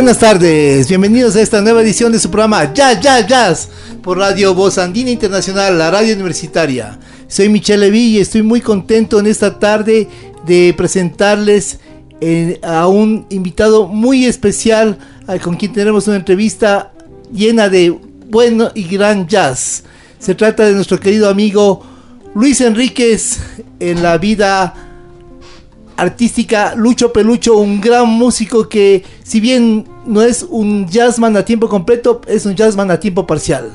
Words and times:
Buenas 0.00 0.18
tardes, 0.18 0.88
bienvenidos 0.88 1.36
a 1.36 1.42
esta 1.42 1.60
nueva 1.60 1.82
edición 1.82 2.10
de 2.10 2.18
su 2.18 2.30
programa 2.30 2.72
Jazz, 2.72 3.00
Jazz, 3.00 3.26
Jazz 3.26 3.68
por 4.02 4.16
Radio 4.16 4.54
Voz 4.54 4.78
Andina 4.78 5.10
Internacional, 5.10 5.76
la 5.76 5.90
radio 5.90 6.14
universitaria. 6.14 6.98
Soy 7.28 7.50
Michelle 7.50 7.84
Levy 7.84 8.16
y 8.16 8.18
estoy 8.18 8.42
muy 8.42 8.62
contento 8.62 9.18
en 9.18 9.26
esta 9.26 9.58
tarde 9.58 10.08
de 10.46 10.72
presentarles 10.74 11.80
eh, 12.22 12.58
a 12.62 12.88
un 12.88 13.26
invitado 13.28 13.88
muy 13.88 14.24
especial 14.24 14.96
con 15.42 15.56
quien 15.56 15.74
tenemos 15.74 16.08
una 16.08 16.16
entrevista 16.16 16.92
llena 17.30 17.68
de 17.68 17.90
bueno 18.30 18.70
y 18.74 18.84
gran 18.84 19.28
jazz. 19.28 19.82
Se 20.18 20.34
trata 20.34 20.64
de 20.64 20.72
nuestro 20.72 20.98
querido 20.98 21.28
amigo 21.28 21.84
Luis 22.34 22.62
Enríquez 22.62 23.38
en 23.78 24.02
la 24.02 24.16
vida 24.16 24.89
artística 26.00 26.74
Lucho 26.74 27.12
Pelucho, 27.12 27.58
un 27.58 27.80
gran 27.80 28.08
músico 28.08 28.68
que 28.68 29.04
si 29.22 29.38
bien 29.38 29.86
no 30.06 30.22
es 30.22 30.42
un 30.48 30.88
jazzman 30.88 31.36
a 31.36 31.44
tiempo 31.44 31.68
completo, 31.68 32.22
es 32.26 32.46
un 32.46 32.56
jazzman 32.56 32.90
a 32.90 32.98
tiempo 32.98 33.26
parcial. 33.26 33.72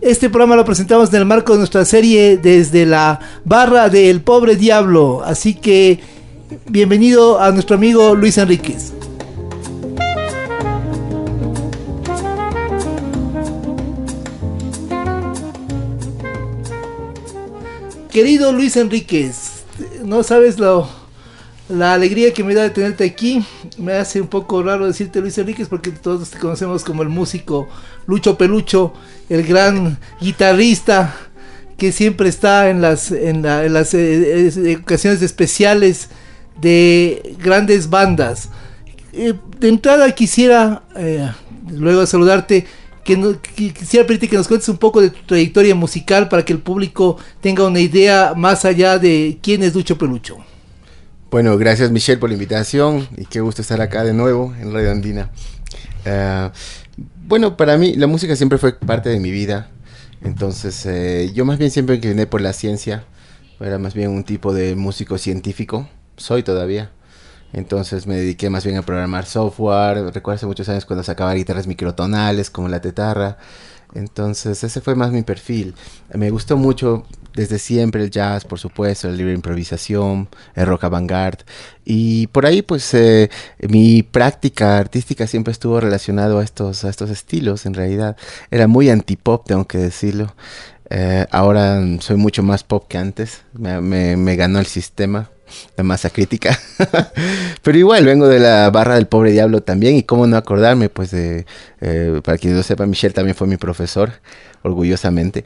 Este 0.00 0.30
programa 0.30 0.56
lo 0.56 0.64
presentamos 0.64 1.10
en 1.10 1.16
el 1.16 1.26
marco 1.26 1.52
de 1.52 1.58
nuestra 1.58 1.84
serie 1.84 2.38
desde 2.38 2.86
la 2.86 3.20
barra 3.44 3.88
del 3.90 4.22
pobre 4.22 4.56
diablo, 4.56 5.22
así 5.24 5.54
que 5.54 6.00
bienvenido 6.68 7.38
a 7.38 7.52
nuestro 7.52 7.76
amigo 7.76 8.14
Luis 8.14 8.38
Enríquez. 8.38 8.94
Querido 18.10 18.52
Luis 18.52 18.76
Enríquez, 18.76 19.64
no 20.04 20.22
sabes 20.22 20.58
lo, 20.58 21.01
la 21.72 21.94
alegría 21.94 22.32
que 22.32 22.44
me 22.44 22.54
da 22.54 22.62
de 22.62 22.70
tenerte 22.70 23.04
aquí. 23.04 23.44
Me 23.78 23.94
hace 23.94 24.20
un 24.20 24.28
poco 24.28 24.62
raro 24.62 24.86
decirte 24.86 25.20
Luis 25.20 25.36
Enríquez 25.38 25.68
porque 25.68 25.90
todos 25.90 26.30
te 26.30 26.38
conocemos 26.38 26.84
como 26.84 27.02
el 27.02 27.08
músico 27.08 27.68
Lucho 28.06 28.36
Pelucho, 28.36 28.92
el 29.28 29.42
gran 29.42 29.98
guitarrista 30.20 31.14
que 31.78 31.90
siempre 31.90 32.28
está 32.28 32.68
en 32.68 32.80
las, 32.80 33.10
en, 33.10 33.42
las 33.42 33.94
eh, 33.94 34.48
eh, 34.48 34.78
ocasiones 34.80 35.22
especiales 35.22 36.08
de 36.60 37.36
grandes 37.42 37.88
bandas. 37.88 38.50
Eh, 39.12 39.34
de 39.58 39.68
entrada 39.68 40.10
quisiera, 40.12 40.82
luego 41.70 42.02
de 42.02 42.06
saludarte, 42.06 42.66
que, 43.04 43.36
quisiera 43.54 44.06
pedirte 44.06 44.28
que 44.28 44.36
nos 44.36 44.46
cuentes 44.46 44.68
un 44.68 44.76
poco 44.76 45.00
de 45.00 45.10
tu 45.10 45.22
trayectoria 45.26 45.74
musical 45.74 46.28
para 46.28 46.44
que 46.44 46.52
el 46.52 46.60
público 46.60 47.16
tenga 47.40 47.66
una 47.66 47.80
idea 47.80 48.34
más 48.36 48.64
allá 48.64 48.98
de 48.98 49.38
quién 49.42 49.62
es 49.62 49.74
Lucho 49.74 49.98
Pelucho. 49.98 50.51
Bueno, 51.32 51.56
gracias 51.56 51.90
Michelle 51.90 52.18
por 52.18 52.28
la 52.28 52.34
invitación 52.34 53.08
y 53.16 53.24
qué 53.24 53.40
gusto 53.40 53.62
estar 53.62 53.80
acá 53.80 54.04
de 54.04 54.12
nuevo 54.12 54.54
en 54.60 54.70
Radio 54.70 54.90
Andina. 54.90 55.30
Uh, 56.04 56.50
bueno, 57.26 57.56
para 57.56 57.78
mí 57.78 57.94
la 57.94 58.06
música 58.06 58.36
siempre 58.36 58.58
fue 58.58 58.78
parte 58.78 59.08
de 59.08 59.18
mi 59.18 59.30
vida, 59.30 59.70
entonces 60.20 60.84
eh, 60.84 61.32
yo 61.32 61.46
más 61.46 61.56
bien 61.56 61.70
siempre 61.70 61.96
incliné 61.96 62.26
por 62.26 62.42
la 62.42 62.52
ciencia, 62.52 63.04
era 63.60 63.78
más 63.78 63.94
bien 63.94 64.10
un 64.10 64.24
tipo 64.24 64.52
de 64.52 64.76
músico 64.76 65.16
científico, 65.16 65.88
soy 66.18 66.42
todavía. 66.42 66.90
Entonces 67.54 68.06
me 68.06 68.16
dediqué 68.16 68.50
más 68.50 68.64
bien 68.66 68.76
a 68.76 68.82
programar 68.82 69.24
software. 69.24 70.04
Recuerdo 70.12 70.36
hace 70.36 70.46
muchos 70.46 70.68
años 70.68 70.84
cuando 70.84 71.02
sacaba 71.02 71.32
guitarras 71.32 71.66
microtonales 71.66 72.50
como 72.50 72.68
la 72.68 72.80
tetarra. 72.82 73.38
Entonces 73.94 74.64
ese 74.64 74.80
fue 74.82 74.94
más 74.96 75.12
mi 75.12 75.22
perfil. 75.22 75.74
Me 76.12 76.30
gustó 76.30 76.58
mucho 76.58 77.06
desde 77.34 77.58
siempre 77.58 78.02
el 78.02 78.10
jazz, 78.10 78.44
por 78.44 78.58
supuesto, 78.58 79.08
la 79.08 79.14
libre 79.14 79.32
improvisación, 79.32 80.28
el 80.54 80.66
rock 80.66 80.84
avant-garde. 80.84 81.44
Y 81.84 82.26
por 82.28 82.46
ahí, 82.46 82.62
pues, 82.62 82.92
eh, 82.94 83.30
mi 83.60 84.02
práctica 84.02 84.78
artística 84.78 85.26
siempre 85.26 85.52
estuvo 85.52 85.80
relacionado 85.80 86.38
a 86.38 86.44
estos, 86.44 86.84
a 86.84 86.90
estos 86.90 87.10
estilos, 87.10 87.66
en 87.66 87.74
realidad. 87.74 88.16
Era 88.50 88.66
muy 88.66 88.90
anti-pop, 88.90 89.46
tengo 89.46 89.66
que 89.66 89.78
decirlo. 89.78 90.34
Eh, 90.90 91.26
ahora 91.30 91.80
soy 92.00 92.16
mucho 92.16 92.42
más 92.42 92.64
pop 92.64 92.86
que 92.88 92.98
antes. 92.98 93.42
Me, 93.54 93.80
me 94.16 94.36
ganó 94.36 94.58
el 94.58 94.66
sistema, 94.66 95.30
la 95.76 95.84
masa 95.84 96.10
crítica. 96.10 96.58
Pero 97.62 97.78
igual, 97.78 98.04
vengo 98.04 98.28
de 98.28 98.40
la 98.40 98.70
barra 98.70 98.94
del 98.94 99.06
pobre 99.06 99.32
diablo 99.32 99.62
también. 99.62 99.96
Y 99.96 100.02
cómo 100.02 100.26
no 100.26 100.36
acordarme, 100.36 100.88
pues, 100.88 101.10
de, 101.10 101.46
eh, 101.80 102.20
para 102.24 102.38
quien 102.38 102.54
no 102.54 102.62
sepa, 102.62 102.86
Michelle 102.86 103.14
también 103.14 103.34
fue 103.34 103.46
mi 103.46 103.56
profesor, 103.56 104.12
orgullosamente. 104.62 105.44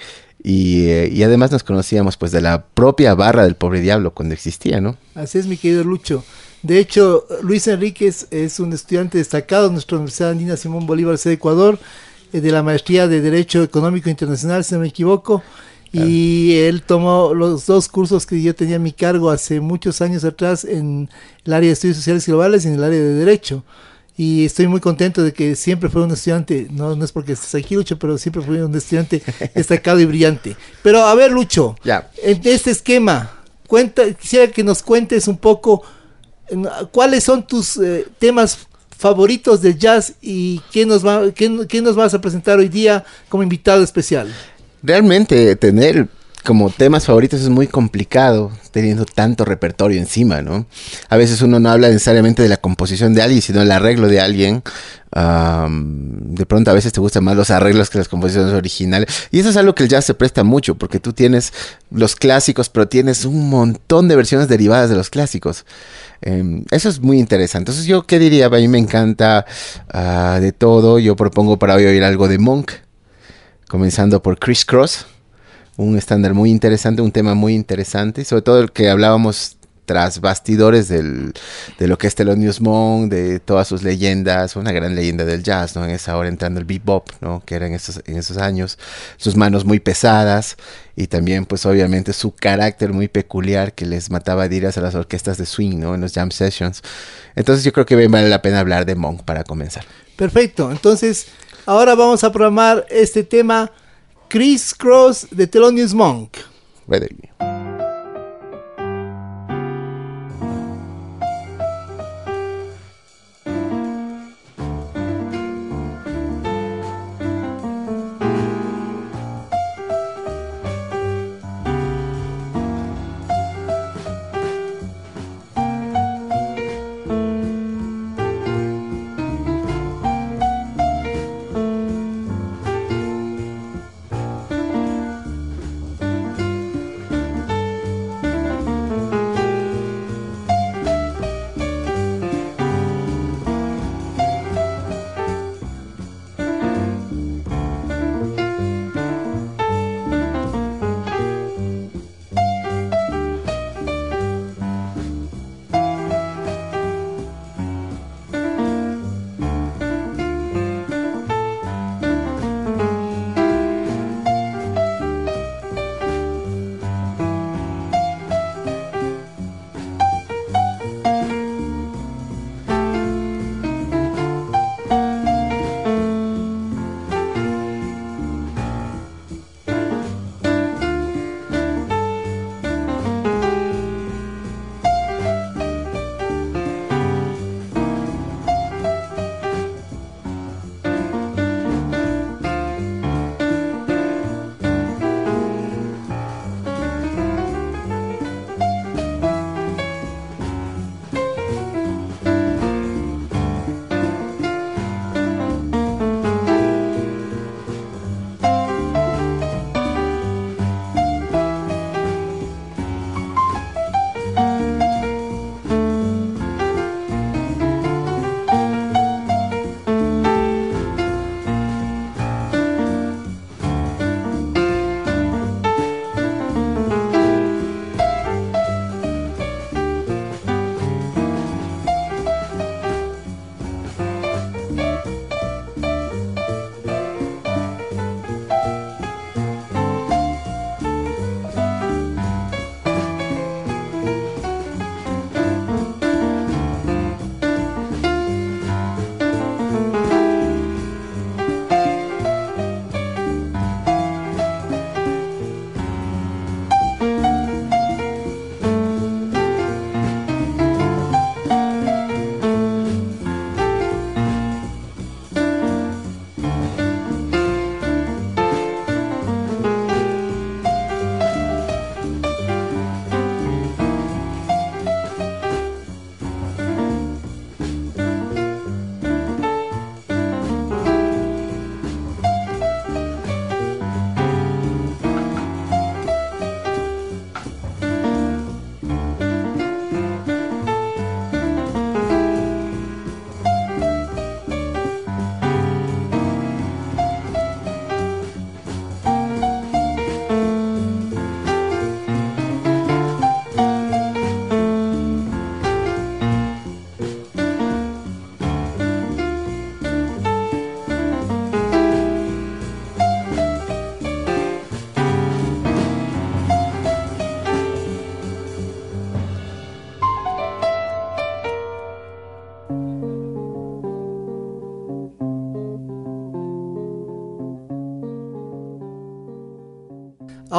Eh, 0.49 1.11
y, 1.13 1.23
además 1.25 1.51
nos 1.51 1.65
conocíamos 1.65 2.17
pues 2.17 2.31
de 2.31 2.41
la 2.41 2.67
propia 2.67 3.15
barra 3.15 3.43
del 3.43 3.57
pobre 3.57 3.81
diablo 3.81 4.13
cuando 4.15 4.35
existía, 4.35 4.81
¿no? 4.81 4.97
Así 5.15 5.39
es, 5.39 5.47
mi 5.47 5.57
querido 5.57 5.83
Lucho. 5.83 6.25
De 6.63 6.79
hecho, 6.79 7.27
Luis 7.43 7.67
Enríquez 7.67 8.29
es 8.31 8.61
un 8.61 8.73
estudiante 8.73 9.19
destacado 9.19 9.67
de 9.67 9.73
nuestra 9.73 9.97
Universidad 9.97 10.31
Andina 10.31 10.57
Simón 10.57 10.87
Bolívar 10.87 11.19
C 11.19 11.31
de 11.31 11.35
Ecuador, 11.35 11.79
eh, 12.33 12.41
de 12.41 12.53
la 12.53 12.63
maestría 12.63 13.09
de 13.09 13.21
Derecho 13.21 13.63
Económico 13.63 14.09
Internacional, 14.09 14.63
si 14.63 14.75
no 14.75 14.81
me 14.81 14.89
equivoco. 14.89 15.43
Y 15.93 16.57
él 16.59 16.83
tomó 16.83 17.33
los 17.33 17.65
dos 17.65 17.89
cursos 17.89 18.27
que 18.27 18.43
yo 18.43 18.55
tenía 18.55 18.77
a 18.77 18.81
mi 18.81 18.93
cargo 18.93 19.31
hace 19.31 19.61
muchos 19.61 20.03
años 20.03 20.25
atrás 20.25 20.65
en 20.65 21.09
el 21.45 21.53
área 21.55 21.69
de 21.69 21.73
estudios 21.73 21.97
sociales 21.97 22.27
globales 22.27 22.65
y 22.65 22.69
en 22.69 22.75
el 22.75 22.85
área 22.85 22.99
de 22.99 23.15
derecho 23.15 23.65
y 24.17 24.47
estoy 24.47 24.67
muy 24.67 24.81
contento 24.81 25.23
de 25.23 25.33
que 25.33 25.57
siempre 25.57 25.91
fue 25.91 26.03
un 26.03 26.11
estudiante, 26.11 26.69
no, 26.71 26.97
no 26.97 27.05
es 27.05 27.13
porque 27.13 27.33
estés 27.33 27.55
aquí 27.55 27.75
Lucho, 27.75 27.99
pero 27.99 28.17
siempre 28.17 28.41
fue 28.43 28.65
un 28.65 28.75
estudiante 28.75 29.23
destacado 29.55 30.01
y 30.01 30.07
brillante. 30.07 30.57
Pero 30.83 31.05
a 31.05 31.15
ver 31.15 31.33
Lucho, 31.33 31.77
en 31.85 32.41
este 32.45 32.71
esquema, 32.71 33.43
cuenta, 33.67 34.11
quisiera 34.15 34.51
que 34.51 34.65
nos 34.65 34.83
cuentes 34.83 35.29
un 35.29 35.37
poco 35.37 35.83
cuáles 36.93 37.25
son 37.25 37.47
tus 37.47 37.77
eh, 37.77 38.07
temas 38.19 38.67
favoritos 38.97 39.61
del 39.61 39.79
jazz 39.79 40.15
y 40.23 40.61
qué 40.73 40.87
nos, 40.87 41.05
va, 41.05 41.31
qué, 41.33 41.67
qué 41.69 41.83
nos 41.83 41.97
vas 41.97 42.15
a 42.15 42.21
presentar 42.21 42.59
hoy 42.59 42.69
día 42.69 43.05
como 43.29 43.43
invitado 43.43 43.83
especial. 43.83 44.33
Realmente 44.83 45.57
tener 45.57 46.09
como 46.47 46.71
temas 46.71 47.05
favoritos 47.05 47.41
es 47.41 47.49
muy 47.49 47.67
complicado 47.67 48.53
teniendo 48.71 49.05
tanto 49.05 49.45
repertorio 49.45 49.99
encima, 49.99 50.43
¿no? 50.43 50.67
A 51.09 51.17
veces 51.17 51.43
uno 51.43 51.59
no 51.59 51.69
habla 51.69 51.89
necesariamente 51.89 52.41
de 52.41 52.49
la 52.49 52.57
composición 52.57 53.15
de 53.15 53.23
alguien, 53.23 53.43
sino 53.43 53.59
del 53.61 53.73
arreglo 53.73 54.07
de 54.07 54.21
alguien. 54.21 54.63
de 55.13 56.47
pronto 56.47 56.71
a 56.71 56.75
veces 56.75 56.93
te 56.93 57.01
gustan 57.01 57.25
más 57.25 57.37
los 57.37 57.51
arreglos 57.51 57.91
que 57.91 57.99
las 57.99 58.07
composiciones 58.09 58.55
originales. 58.55 59.09
Y 59.33 59.41
eso 59.41 59.49
es 59.49 59.57
algo 59.57 59.75
que 59.75 59.83
el 59.83 59.89
jazz 59.89 60.05
se 60.05 60.15
presta 60.15 60.45
mucho, 60.45 60.77
porque 60.77 61.01
tú 61.01 61.13
tienes 61.13 61.53
los 61.91 62.15
clásicos, 62.15 62.69
pero 62.69 62.87
tienes 62.87 63.25
un 63.25 63.51
montón 63.51 64.07
de 64.07 64.15
versiones 64.15 64.47
derivadas 64.47 64.89
de 64.89 64.95
los 64.95 65.11
clásicos. 65.11 65.67
Em, 66.23 66.65
eso 66.71 66.89
es 66.89 67.01
muy 67.01 67.19
interesante. 67.19 67.73
Entonces 67.73 67.87
yo, 67.87 68.07
¿qué 68.07 68.21
diría? 68.21 68.47
A 68.47 68.51
mí 68.51 68.69
me 68.69 68.79
encanta 68.79 69.47
ah, 69.93 70.39
de 70.41 70.53
todo. 70.53 71.01
Yo 71.01 71.17
propongo 71.17 71.59
para 71.59 71.75
hoy 71.75 71.87
oír 71.87 72.05
algo 72.05 72.29
de 72.29 72.39
Monk, 72.39 72.71
comenzando 73.67 74.23
por 74.23 74.39
Chris 74.39 74.65
Cross 74.65 75.07
un 75.77 75.97
estándar 75.97 76.35
muy 76.35 76.51
interesante, 76.51 77.03
un 77.03 77.13
tema 77.13 77.35
muy 77.35 77.55
interesante, 77.55 78.25
sobre 78.25 78.43
todo 78.43 78.61
el 78.61 78.73
que 78.73 78.89
hablábamos 78.89 79.57
tras 79.87 80.21
bastidores 80.21 80.89
del, 80.89 81.33
de 81.79 81.87
lo 81.87 81.97
que 81.97 82.09
es 82.09 82.15
Thelonious 82.15 82.61
Monk, 82.61 83.11
de 83.11 83.39
todas 83.39 83.69
sus 83.69 83.85
leyendas, 83.85 84.57
una 84.57 84.73
gran 84.73 84.95
leyenda 84.97 85.25
del 85.25 85.43
jazz, 85.43 85.77
¿no? 85.77 85.85
En 85.85 85.93
esa 85.93 86.17
hora 86.17 86.29
entrando 86.29 86.59
el 86.59 86.67
bebop, 86.67 87.09
¿no? 87.21 87.43
Que 87.47 87.55
era 87.55 87.69
en 87.69 87.75
esos, 87.75 88.03
en 88.05 88.17
esos 88.17 88.37
años, 88.37 88.79
sus 89.17 89.37
manos 89.37 89.65
muy 89.65 89.79
pesadas 89.79 90.57
y 90.97 91.07
también 91.07 91.47
pues 91.47 91.65
obviamente 91.67 92.13
su 92.13 92.35
carácter 92.35 92.93
muy 92.93 93.07
peculiar 93.09 93.73
que 93.73 93.87
les 93.87 94.11
mataba 94.11 94.49
diras 94.49 94.77
a 94.77 94.81
las 94.81 94.95
orquestas 94.95 95.39
de 95.39 95.47
swing, 95.47 95.79
¿no? 95.79 95.95
En 95.95 96.01
los 96.01 96.13
jam 96.13 96.33
sessions. 96.33 96.83
Entonces 97.37 97.65
yo 97.65 97.73
creo 97.73 97.87
que 97.87 98.09
vale 98.09 98.29
la 98.29 98.43
pena 98.43 98.61
hablar 98.61 98.87
de 98.87 98.97
Monk 98.97 99.23
para 99.23 99.45
comenzar. 99.45 99.85
Perfecto, 100.17 100.73
entonces 100.73 101.27
ahora 101.65 101.95
vamos 101.95 102.25
a 102.25 102.33
programar 102.33 102.87
este 102.91 103.23
tema 103.23 103.71
Chris 104.37 104.75
Cross 104.77 105.29
de 105.33 105.47
Thelonious 105.47 105.95
Monk. 105.95 106.45
Ready. 106.87 107.31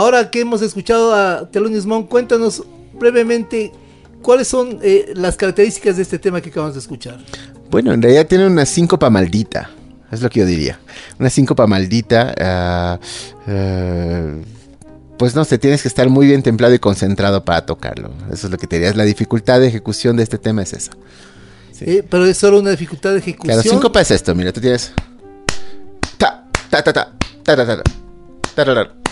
Ahora 0.07 0.31
que 0.31 0.39
hemos 0.39 0.61
escuchado 0.61 1.13
a 1.13 1.49
Thelonious 1.51 1.85
Monk, 1.85 2.07
cuéntanos 2.07 2.63
brevemente 2.93 3.73
cuáles 4.21 4.47
son 4.47 4.79
eh, 4.81 5.11
las 5.15 5.35
características 5.35 5.97
de 5.97 6.03
este 6.03 6.17
tema 6.17 6.39
que 6.39 6.49
acabamos 6.49 6.75
de 6.75 6.79
escuchar. 6.79 7.17
Bueno, 7.69 7.93
en 7.93 8.01
realidad 8.01 8.25
tiene 8.25 8.47
una 8.47 8.65
síncopa 8.65 9.09
maldita. 9.09 9.69
Es 10.09 10.21
lo 10.21 10.29
que 10.29 10.39
yo 10.39 10.45
diría. 10.45 10.79
Una 11.19 11.29
síncopa 11.29 11.67
maldita. 11.67 12.33
ah, 12.39 12.99
eh, 13.47 14.41
pues 15.17 15.35
no 15.35 15.43
sé, 15.43 15.57
tienes 15.57 15.81
que 15.81 15.89
estar 15.89 16.07
muy 16.09 16.27
bien 16.27 16.41
templado 16.41 16.73
y 16.73 16.79
concentrado 16.79 17.43
para 17.43 17.65
tocarlo. 17.65 18.11
Eso 18.31 18.47
es 18.47 18.51
lo 18.51 18.57
que 18.57 18.67
te 18.67 18.77
diría. 18.77 18.93
La 18.93 19.03
dificultad 19.03 19.59
de 19.59 19.67
ejecución 19.67 20.15
de 20.15 20.23
este 20.23 20.37
tema 20.37 20.61
es 20.61 20.71
esa. 20.71 20.91
Sí. 21.73 21.85
Eh, 21.85 22.05
pero 22.09 22.25
es 22.25 22.37
solo 22.37 22.59
una 22.59 22.69
dificultad 22.69 23.11
de 23.11 23.19
ejecución. 23.19 23.59
Claro, 23.59 23.69
síncopa 23.69 23.99
es 23.99 24.11
esto. 24.11 24.33
Mira, 24.33 24.53
tú 24.53 24.61
tienes. 24.61 24.93
Ta, 26.17 26.47
ta, 26.69 26.81
ta, 26.81 26.93
ta, 26.93 27.11
ta, 27.43 27.55
ta, 27.55 27.65
ta, 27.65 27.65
ta, 27.65 27.75
ta, 27.75 27.83
ta, 28.55 28.65
ta, 28.65 28.73
ta, 28.73 29.06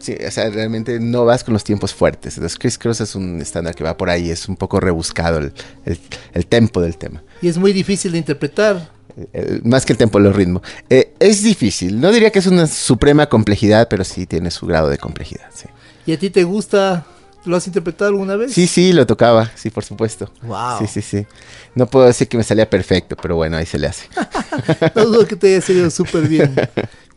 Sí, 0.00 0.16
o 0.26 0.30
sea, 0.30 0.48
realmente 0.50 0.98
no 0.98 1.24
vas 1.24 1.44
con 1.44 1.52
los 1.52 1.62
tiempos 1.62 1.94
fuertes. 1.94 2.36
Entonces, 2.36 2.58
Chris 2.58 2.78
Cross 2.78 3.02
es 3.02 3.14
un 3.14 3.40
estándar 3.40 3.74
que 3.74 3.84
va 3.84 3.96
por 3.96 4.10
ahí. 4.10 4.30
Es 4.30 4.48
un 4.48 4.56
poco 4.56 4.80
rebuscado 4.80 5.38
el, 5.38 5.52
el, 5.84 5.98
el 6.32 6.46
tempo 6.46 6.80
del 6.80 6.96
tema. 6.96 7.22
Y 7.42 7.48
es 7.48 7.58
muy 7.58 7.72
difícil 7.72 8.12
de 8.12 8.18
interpretar. 8.18 8.90
Eh, 9.32 9.60
más 9.64 9.84
que 9.84 9.92
el 9.92 9.98
tempo, 9.98 10.18
los 10.18 10.34
ritmos. 10.34 10.62
Eh, 10.88 11.14
es 11.18 11.42
difícil. 11.42 12.00
No 12.00 12.10
diría 12.12 12.30
que 12.30 12.38
es 12.38 12.46
una 12.46 12.66
suprema 12.66 13.28
complejidad, 13.28 13.88
pero 13.88 14.04
sí 14.04 14.26
tiene 14.26 14.50
su 14.50 14.66
grado 14.66 14.88
de 14.88 14.98
complejidad. 14.98 15.46
Sí, 15.54 15.66
¿Y 16.06 16.12
a 16.12 16.18
ti 16.18 16.30
te 16.30 16.44
gusta? 16.44 17.04
¿Lo 17.44 17.56
has 17.56 17.66
interpretado 17.66 18.10
alguna 18.10 18.36
vez? 18.36 18.52
sí, 18.52 18.66
sí 18.66 18.92
lo 18.92 19.06
tocaba. 19.06 19.50
Sí, 19.54 19.70
por 19.70 19.84
supuesto. 19.84 20.30
Wow. 20.42 20.78
Sí, 20.80 20.86
sí, 20.86 21.02
sí. 21.02 21.26
No 21.74 21.86
puedo 21.86 22.06
decir 22.06 22.28
que 22.28 22.36
me 22.36 22.42
salía 22.44 22.68
perfecto, 22.68 23.16
pero 23.20 23.36
bueno, 23.36 23.56
ahí 23.56 23.66
se 23.66 23.78
le 23.78 23.86
hace. 23.86 24.08
No 24.94 25.06
dudo 25.06 25.26
que 25.26 25.36
te 25.36 25.46
haya 25.54 25.60
salido 25.64 25.90
súper 25.90 26.28
bien. 26.28 26.54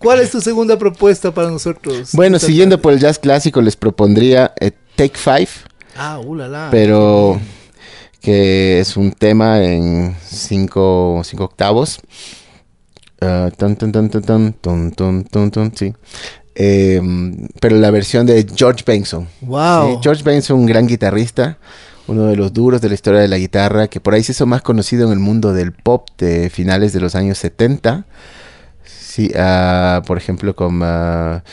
¿Cuál 0.03 0.19
es 0.19 0.31
tu 0.31 0.41
segunda 0.41 0.77
propuesta 0.77 1.33
para 1.33 1.50
nosotros? 1.50 2.10
Bueno, 2.13 2.38
siguiendo 2.38 2.79
por 2.81 2.93
el 2.93 3.00
jazz 3.00 3.17
clásico, 3.17 3.62
les 3.62 3.75
propondría 3.75 4.53
eh, 4.60 4.72
Take 4.95 5.17
Five, 5.17 5.48
Ah, 5.95 6.19
uh, 6.19 6.36
la, 6.36 6.48
la. 6.48 6.67
pero 6.72 7.39
que 8.19 8.79
es 8.79 8.98
un 8.98 9.12
tema 9.12 9.63
en 9.63 10.15
cinco, 10.25 11.22
cinco 11.24 11.45
octavos. 11.45 12.00
Ah, 13.22 13.50
tan, 13.55 13.75
tan, 13.75 13.91
tan, 13.91 14.10
tan, 14.10 14.22
tan, 14.22 14.53
tun, 14.53 14.91
tun, 14.91 15.24
tun, 15.25 15.51
tun, 15.51 15.72
sí. 15.75 15.93
Eh, 16.55 17.01
pero 17.60 17.77
la 17.77 17.89
versión 17.91 18.25
de 18.25 18.45
George 18.55 18.83
Benson. 18.86 19.27
Wow. 19.41 19.93
Sí, 19.93 20.00
George 20.03 20.24
Benson, 20.24 20.60
un 20.60 20.65
gran 20.65 20.86
guitarrista, 20.88 21.57
uno 22.07 22.25
de 22.25 22.36
los 22.36 22.53
duros 22.53 22.81
de 22.81 22.89
la 22.89 22.93
historia 22.95 23.22
de 23.22 23.27
la 23.27 23.38
guitarra, 23.38 23.88
que 23.88 24.00
por 24.00 24.13
ahí 24.13 24.24
se 24.24 24.33
hizo 24.33 24.45
más 24.45 24.62
conocido 24.62 25.05
en 25.07 25.13
el 25.13 25.19
mundo 25.19 25.53
del 25.53 25.72
pop 25.72 26.10
de 26.17 26.50
finales 26.50 26.91
de 26.93 27.00
los 27.00 27.15
años 27.15 27.38
70. 27.39 28.05
Sí, 29.13 29.29
ah, 29.38 30.01
por 30.08 30.17
ejemplo, 30.17 30.55
con 30.55 30.79
ah, 30.82 31.43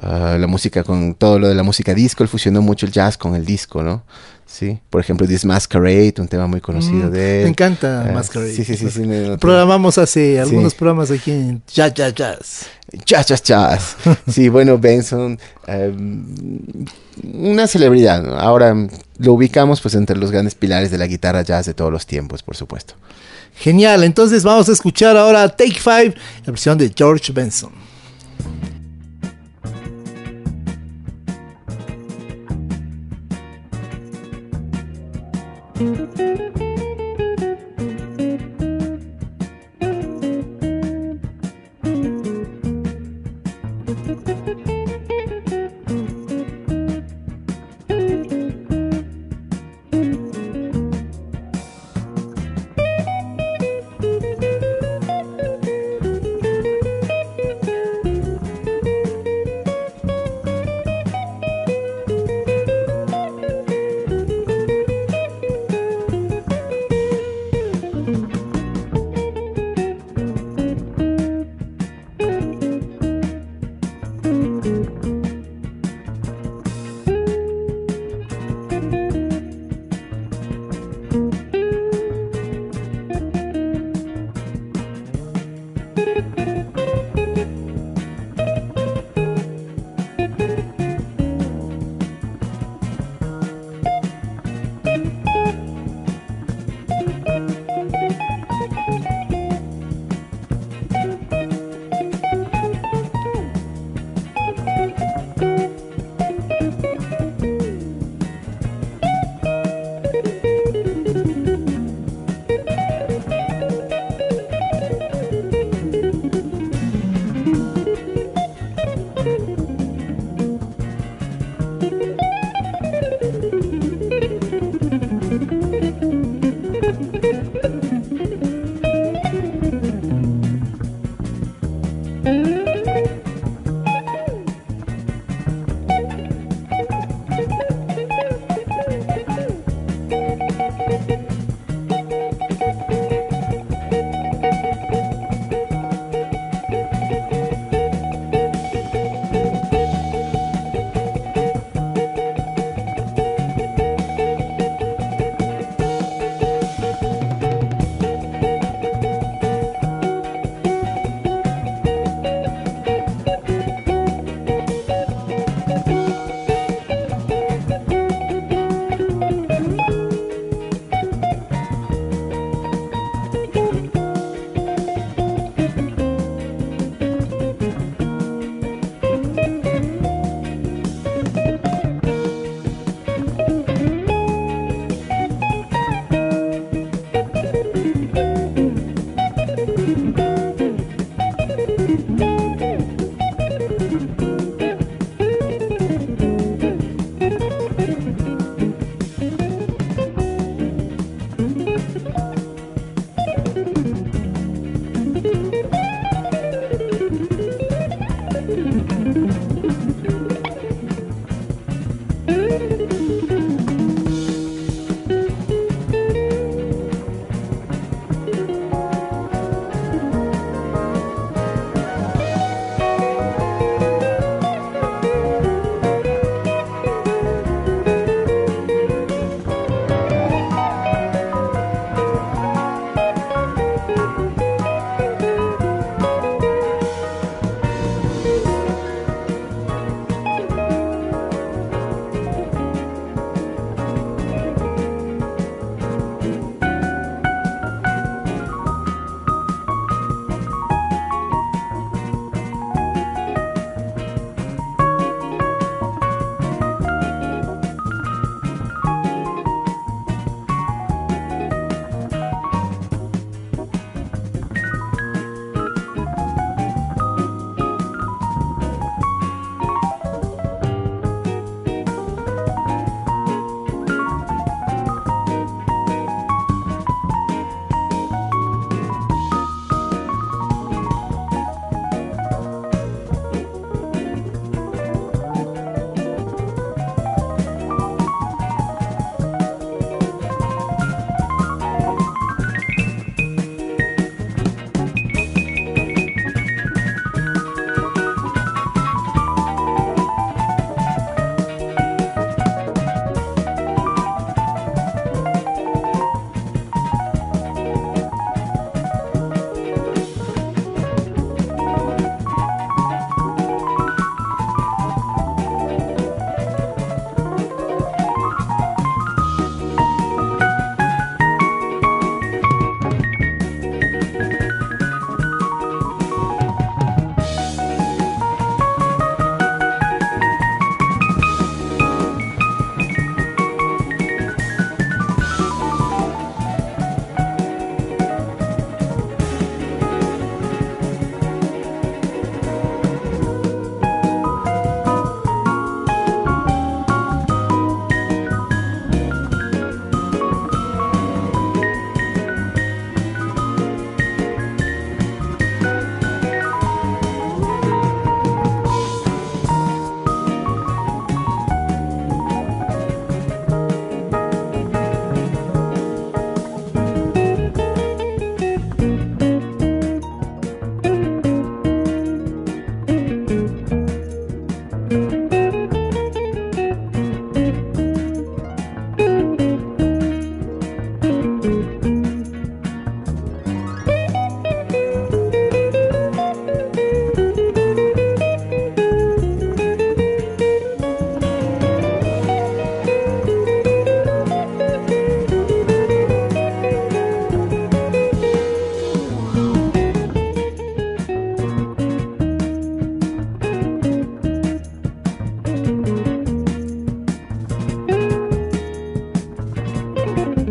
la 0.00 0.46
música, 0.46 0.84
con 0.84 1.14
todo 1.14 1.40
lo 1.40 1.48
de 1.48 1.56
la 1.56 1.64
música 1.64 1.92
disco, 1.92 2.22
él 2.22 2.28
fusionó 2.28 2.62
mucho 2.62 2.86
el 2.86 2.92
jazz 2.92 3.18
con 3.18 3.34
el 3.34 3.44
disco, 3.44 3.82
¿no? 3.82 4.04
Sí, 4.46 4.78
por 4.88 5.00
ejemplo, 5.00 5.26
This 5.26 5.44
Masquerade, 5.44 6.14
un 6.18 6.28
tema 6.28 6.46
muy 6.46 6.60
conocido 6.60 7.08
Mm, 7.08 7.10
de 7.10 7.38
él. 7.38 7.44
Me 7.46 7.50
encanta 7.50 8.08
Masquerade. 8.14 8.52
Sí, 8.52 8.64
sí, 8.64 8.76
sí. 8.76 8.88
sí, 8.88 9.02
Programamos 9.40 9.98
hace 9.98 10.38
algunos 10.38 10.76
programas 10.76 11.10
aquí 11.10 11.32
en 11.32 11.60
Jazz, 11.66 11.92
Jazz, 11.94 12.14
Jazz. 12.14 12.66
Jazz, 13.04 13.26
jazz, 13.26 13.42
jazz. 13.42 13.96
Sí, 14.30 14.48
bueno, 14.48 14.78
Benson, 14.78 15.40
eh, 15.66 15.92
una 17.34 17.66
celebridad. 17.66 18.38
Ahora 18.38 18.76
lo 19.18 19.32
ubicamos 19.32 19.80
pues 19.80 19.96
entre 19.96 20.16
los 20.16 20.30
grandes 20.30 20.54
pilares 20.54 20.92
de 20.92 20.98
la 20.98 21.08
guitarra 21.08 21.42
jazz 21.42 21.66
de 21.66 21.74
todos 21.74 21.90
los 21.90 22.06
tiempos, 22.06 22.44
por 22.44 22.54
supuesto. 22.54 22.94
Genial, 23.60 24.04
entonces 24.04 24.44
vamos 24.44 24.68
a 24.68 24.72
escuchar 24.72 25.16
ahora 25.16 25.48
Take 25.48 25.80
Five, 25.80 26.14
la 26.44 26.52
versión 26.52 26.78
de 26.78 26.92
George 26.94 27.32
Benson. 27.32 27.87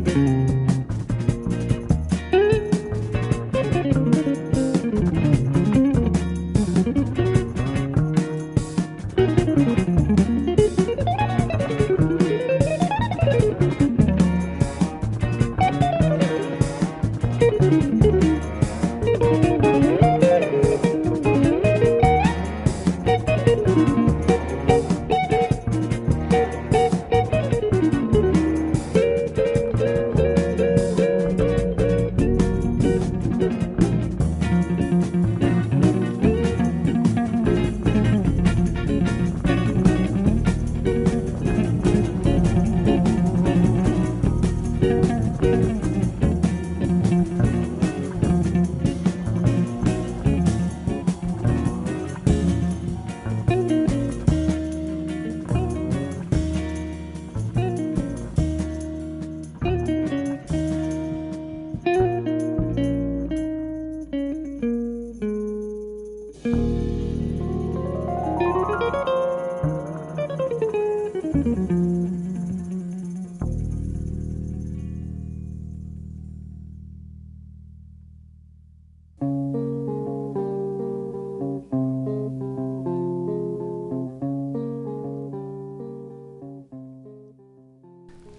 grande. 0.02 0.57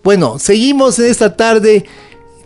Bueno, 0.08 0.38
seguimos 0.38 0.98
en 1.00 1.04
esta 1.10 1.36
tarde 1.36 1.84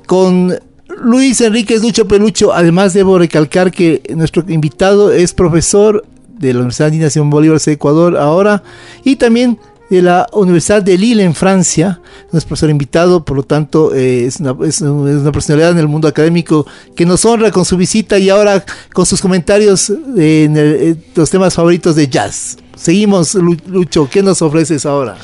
con 0.07 0.53
Luis 1.01 1.40
Enrique 1.40 1.79
Lucho 1.79 2.09
Pelucho. 2.09 2.53
Además, 2.53 2.92
debo 2.92 3.20
recalcar 3.20 3.70
que 3.70 4.03
nuestro 4.16 4.44
invitado 4.48 5.12
es 5.12 5.33
profesor 5.33 6.05
de 6.27 6.55
la 6.55 6.59
Universidad 6.59 6.90
de 6.90 6.98
Nación 6.98 7.31
Bolívar 7.31 7.61
de 7.61 7.70
Ecuador 7.70 8.16
ahora 8.16 8.64
y 9.05 9.14
también 9.14 9.61
de 9.90 10.03
la 10.03 10.27
Universidad 10.33 10.83
de 10.83 10.98
Lille 10.98 11.22
en 11.22 11.37
Francia. 11.37 12.01
Es 12.33 12.44
profesor 12.44 12.68
invitado, 12.68 13.25
por 13.25 13.37
lo 13.37 13.44
tanto, 13.44 13.94
eh, 13.94 14.27
es, 14.27 14.40
una, 14.40 15.31
personalidad 15.31 15.70
en 15.70 15.79
el 15.79 15.87
mundo 15.87 16.09
académico 16.09 16.66
que 16.96 17.07
nos 17.07 17.25
honra 17.25 17.53
con 17.53 17.64
su 17.64 17.77
visita 17.77 18.18
y 18.18 18.29
ahora 18.29 18.64
con 18.92 19.07
sus 19.07 19.20
comentarios 19.20 19.88
en, 19.88 20.57
el, 20.57 20.75
en 20.83 21.05
los 21.14 21.31
temas 21.31 21.55
favoritos 21.55 21.94
de 21.94 22.09
jazz. 22.09 22.57
Seguimos, 22.75 23.37
Lucho, 23.37 24.09
¿qué 24.11 24.20
nos 24.20 24.42
ofreces 24.42 24.85
ahora? 24.85 25.16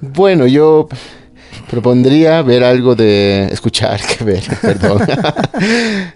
Bueno, 0.00 0.48
yo 0.48 0.88
propondría 1.72 2.42
ver 2.42 2.64
algo 2.64 2.94
de 2.94 3.48
escuchar, 3.50 3.98
que 4.18 4.22
ver, 4.22 4.42
perdón, 4.60 5.06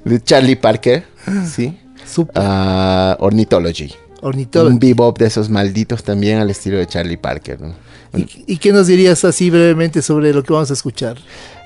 de 0.04 0.22
Charlie 0.22 0.56
Parker, 0.56 1.02
sí, 1.50 1.74
uh, 2.18 3.14
Ornithology. 3.20 3.90
Ornithology. 4.20 4.74
Un 4.74 4.78
bebop 4.78 5.18
de 5.18 5.28
esos 5.28 5.48
malditos 5.48 6.02
también 6.02 6.40
al 6.40 6.50
estilo 6.50 6.76
de 6.76 6.86
Charlie 6.86 7.16
Parker. 7.16 7.58
¿no? 7.58 7.74
¿Y, 8.14 8.26
¿Y, 8.46 8.58
qué 8.58 8.70
nos 8.70 8.86
dirías 8.86 9.24
así 9.24 9.48
brevemente 9.48 10.02
sobre 10.02 10.34
lo 10.34 10.42
que 10.42 10.52
vamos 10.52 10.70
a 10.70 10.74
escuchar? 10.74 11.16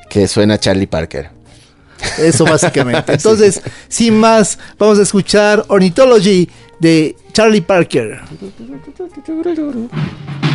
Que 0.09 0.29
suena 0.29 0.57
Charlie 0.57 0.87
Parker. 0.87 1.31
Eso 2.17 2.45
básicamente. 2.45 3.03
Entonces, 3.15 3.61
sí. 3.89 4.05
sin 4.05 4.21
más, 4.21 4.57
vamos 4.79 5.01
a 5.01 5.03
escuchar 5.03 5.65
Ornithology 5.67 6.49
de 6.79 7.17
Charlie 7.33 7.63
Parker. 7.63 8.21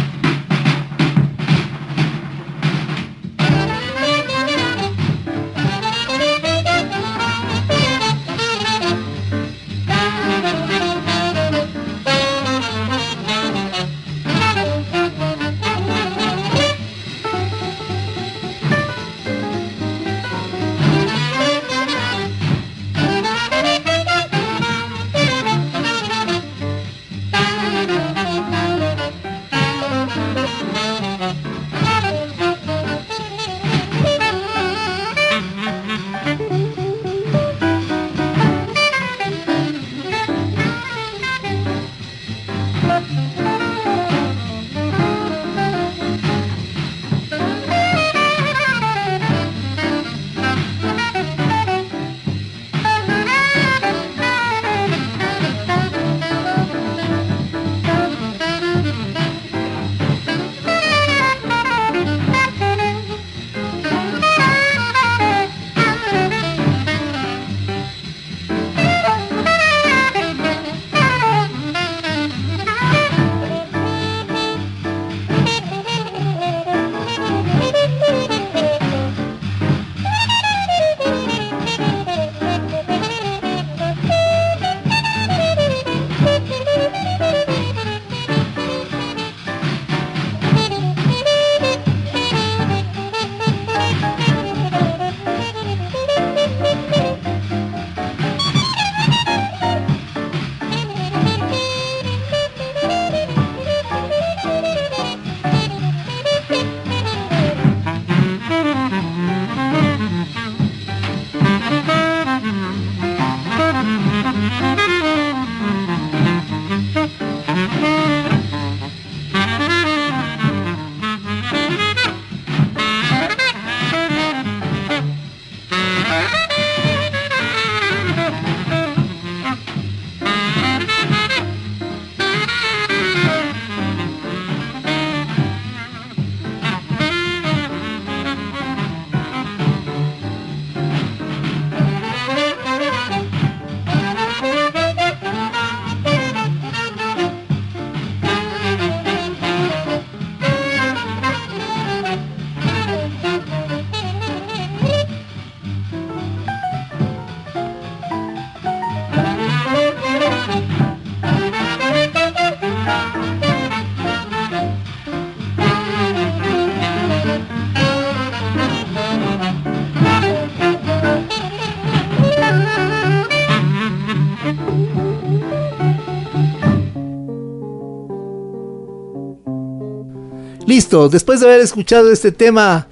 Listo, 180.76 181.08
después 181.08 181.40
de 181.40 181.46
haber 181.46 181.62
escuchado 181.62 182.12
este 182.12 182.34
tema, 182.34 182.86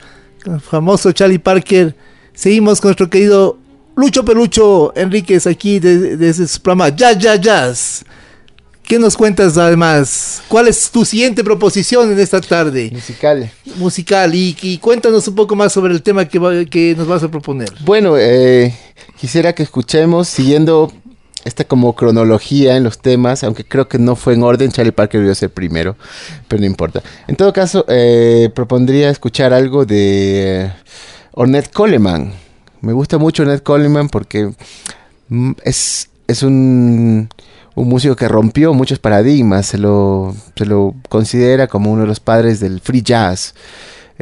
el 0.45 0.61
famoso 0.61 1.11
Charlie 1.11 1.37
Parker, 1.37 1.93
seguimos 2.33 2.79
con 2.79 2.87
nuestro 2.87 3.09
querido 3.09 3.57
Lucho 3.97 4.23
Pelucho 4.23 4.93
Enríquez 4.95 5.45
aquí 5.47 5.79
desde 5.79 6.15
de, 6.15 6.47
su 6.47 6.61
programa 6.61 6.95
Jazz 6.95 7.17
Jazz 7.17 7.41
Jazz. 7.41 8.05
¿Qué 8.83 8.97
nos 8.97 9.17
cuentas 9.17 9.57
además? 9.57 10.41
¿Cuál 10.47 10.69
es 10.69 10.89
tu 10.91 11.03
siguiente 11.03 11.43
proposición 11.43 12.09
en 12.09 12.19
esta 12.19 12.39
tarde? 12.39 12.89
Musical. 12.93 13.51
Musical. 13.75 14.33
Y, 14.33 14.55
y 14.61 14.77
cuéntanos 14.77 15.27
un 15.27 15.35
poco 15.35 15.53
más 15.53 15.73
sobre 15.73 15.93
el 15.93 16.01
tema 16.01 16.23
que, 16.23 16.39
va, 16.39 16.63
que 16.63 16.95
nos 16.95 17.05
vas 17.05 17.21
a 17.23 17.29
proponer. 17.29 17.67
Bueno, 17.83 18.15
eh, 18.17 18.73
quisiera 19.19 19.53
que 19.53 19.63
escuchemos 19.63 20.29
siguiendo 20.29 20.89
esta 21.45 21.63
como 21.65 21.93
cronología 21.93 22.77
en 22.77 22.83
los 22.83 22.99
temas, 22.99 23.43
aunque 23.43 23.65
creo 23.65 23.87
que 23.87 23.99
no 23.99 24.15
fue 24.15 24.33
en 24.33 24.43
orden, 24.43 24.71
Charlie 24.71 24.91
Parker 24.91 25.19
debió 25.19 25.35
ser 25.35 25.49
primero, 25.49 25.95
pero 26.47 26.61
no 26.61 26.65
importa. 26.65 27.01
En 27.27 27.35
todo 27.35 27.51
caso, 27.53 27.85
eh, 27.89 28.49
propondría 28.53 29.09
escuchar 29.09 29.53
algo 29.53 29.85
de 29.85 30.71
Ornette 31.33 31.71
Coleman. 31.71 32.33
Me 32.81 32.93
gusta 32.93 33.17
mucho 33.17 33.43
Ornette 33.43 33.63
Coleman 33.63 34.09
porque 34.09 34.53
mm, 35.29 35.51
es, 35.63 36.09
es 36.27 36.43
un, 36.43 37.29
un, 37.75 37.89
músico 37.89 38.15
que 38.15 38.27
rompió 38.27 38.73
muchos 38.73 38.99
paradigmas, 38.99 39.65
se 39.65 39.77
lo, 39.77 40.35
se 40.55 40.65
lo 40.65 40.95
considera 41.09 41.67
como 41.67 41.91
uno 41.91 42.01
de 42.03 42.07
los 42.07 42.19
padres 42.19 42.59
del 42.59 42.79
free 42.79 43.01
jazz. 43.01 43.53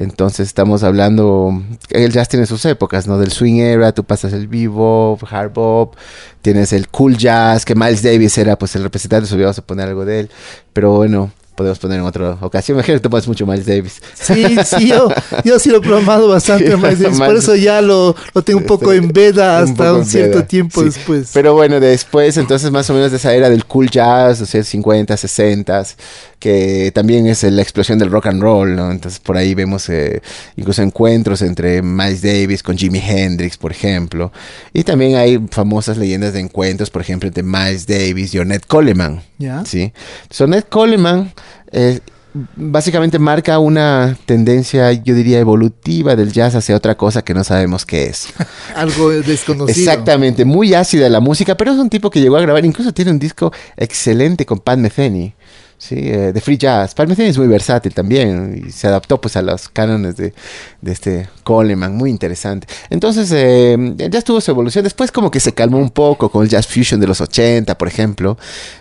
Entonces 0.01 0.47
estamos 0.47 0.81
hablando, 0.81 1.61
el 1.91 2.11
jazz 2.11 2.27
tiene 2.27 2.47
sus 2.47 2.65
épocas, 2.65 3.05
¿no? 3.05 3.19
Del 3.19 3.31
swing 3.31 3.59
era, 3.59 3.91
tú 3.91 4.03
pasas 4.03 4.33
el 4.33 4.47
bebop, 4.47 5.21
hard 5.29 5.53
bop, 5.53 5.95
tienes 6.41 6.73
el 6.73 6.87
cool 6.87 7.17
jazz, 7.17 7.65
que 7.65 7.75
Miles 7.75 8.01
Davis 8.01 8.35
era 8.39 8.57
pues 8.57 8.75
el 8.75 8.81
representante, 8.81 9.33
vamos 9.35 9.59
a 9.59 9.61
poner 9.61 9.87
algo 9.87 10.03
de 10.03 10.21
él, 10.21 10.29
pero 10.73 10.91
bueno, 10.93 11.31
podemos 11.55 11.77
poner 11.77 11.99
en 11.99 12.05
otra 12.05 12.37
ocasión. 12.41 12.75
Me 12.75 12.79
imagino 12.79 12.97
que 12.97 13.03
tomas 13.03 13.27
mucho 13.27 13.45
Miles 13.45 13.67
Davis. 13.67 14.01
Sí, 14.15 14.57
sí, 14.65 14.87
yo, 14.87 15.09
yo 15.43 15.59
sí 15.59 15.69
lo 15.69 15.77
he 15.77 15.81
programado 15.81 16.27
bastante 16.27 16.75
Miles 16.75 16.99
Davis. 16.99 17.19
Por 17.19 17.35
eso 17.35 17.55
ya 17.55 17.81
lo, 17.81 18.15
lo 18.33 18.41
tengo 18.41 18.59
un 18.59 18.65
poco 18.65 18.93
en 18.93 19.09
veda 19.09 19.59
hasta 19.59 19.93
un, 19.93 20.05
cierto 20.05 20.43
tiempo 20.45 20.79
sí. 20.79 20.85
después. 20.87 21.29
Pero 21.33 21.53
bueno, 21.53 21.79
después, 21.79 22.37
entonces 22.37 22.71
más 22.71 22.89
o 22.89 22.93
menos 22.93 23.11
de 23.11 23.17
esa 23.17 23.33
era 23.35 23.49
del 23.49 23.65
cool 23.65 23.89
jazz, 23.89 24.41
o 24.41 24.45
sea, 24.47 24.63
50, 24.63 25.15
60, 25.15 25.85
que 26.41 26.91
también 26.93 27.27
es 27.27 27.43
la 27.43 27.61
explosión 27.61 27.99
del 27.99 28.09
rock 28.09 28.25
and 28.25 28.41
roll, 28.41 28.75
¿no? 28.75 28.91
Entonces 28.91 29.19
por 29.19 29.37
ahí 29.37 29.53
vemos 29.53 29.87
eh, 29.89 30.23
incluso 30.55 30.81
encuentros 30.81 31.43
entre 31.43 31.83
Miles 31.83 32.23
Davis 32.23 32.63
con 32.63 32.75
Jimi 32.75 32.99
Hendrix, 32.99 33.57
por 33.57 33.71
ejemplo. 33.71 34.31
Y 34.73 34.83
también 34.83 35.15
hay 35.15 35.39
famosas 35.51 35.97
leyendas 35.97 36.33
de 36.33 36.39
encuentros, 36.39 36.89
por 36.89 37.03
ejemplo, 37.03 37.27
entre 37.27 37.43
Miles 37.43 37.85
Davis 37.85 38.33
y 38.33 38.39
Ornette 38.39 38.65
Coleman. 38.65 39.21
¿Ya? 39.37 39.63
¿sí? 39.63 39.93
Ornette 40.39 40.67
Coleman... 40.67 41.31
Eh, 41.71 41.99
básicamente 42.33 43.19
marca 43.19 43.59
una 43.59 44.17
tendencia, 44.25 44.91
yo 44.91 45.15
diría, 45.15 45.39
evolutiva 45.39 46.15
del 46.15 46.31
jazz 46.31 46.55
hacia 46.55 46.75
otra 46.75 46.95
cosa 46.95 47.23
que 47.23 47.33
no 47.33 47.43
sabemos 47.43 47.85
qué 47.85 48.05
es. 48.05 48.29
Algo 48.75 49.09
desconocido. 49.09 49.67
Exactamente, 49.67 50.45
muy 50.45 50.73
ácida 50.73 51.09
la 51.09 51.19
música, 51.19 51.55
pero 51.55 51.73
es 51.73 51.77
un 51.77 51.89
tipo 51.89 52.09
que 52.09 52.21
llegó 52.21 52.37
a 52.37 52.41
grabar, 52.41 52.63
incluso 52.65 52.93
tiene 52.93 53.11
un 53.11 53.19
disco 53.19 53.51
excelente 53.75 54.45
con 54.45 54.59
Pat 54.59 54.79
Metheny. 54.79 55.33
Sí, 55.81 55.95
eh, 55.97 56.31
de 56.31 56.41
free 56.41 56.59
jazz. 56.59 56.93
Pat 56.93 57.09
Metheny 57.09 57.29
es 57.29 57.39
muy 57.39 57.47
versátil 57.47 57.91
también 57.91 58.65
y 58.67 58.71
se 58.71 58.85
adaptó 58.85 59.19
pues 59.19 59.35
a 59.35 59.41
los 59.41 59.67
cánones 59.67 60.15
de, 60.15 60.31
de 60.79 60.91
este 60.91 61.27
Coleman, 61.43 61.95
muy 61.95 62.11
interesante. 62.11 62.67
Entonces, 62.91 63.31
eh, 63.33 63.95
ya 63.97 64.19
estuvo 64.19 64.39
su 64.41 64.51
evolución. 64.51 64.83
Después 64.83 65.11
como 65.11 65.31
que 65.31 65.39
se 65.39 65.55
calmó 65.55 65.79
un 65.79 65.89
poco 65.89 66.29
con 66.29 66.43
el 66.43 66.49
jazz 66.49 66.67
fusion 66.67 66.99
de 67.01 67.07
los 67.07 67.19
80, 67.19 67.79
por 67.79 67.87
ejemplo, 67.87 68.37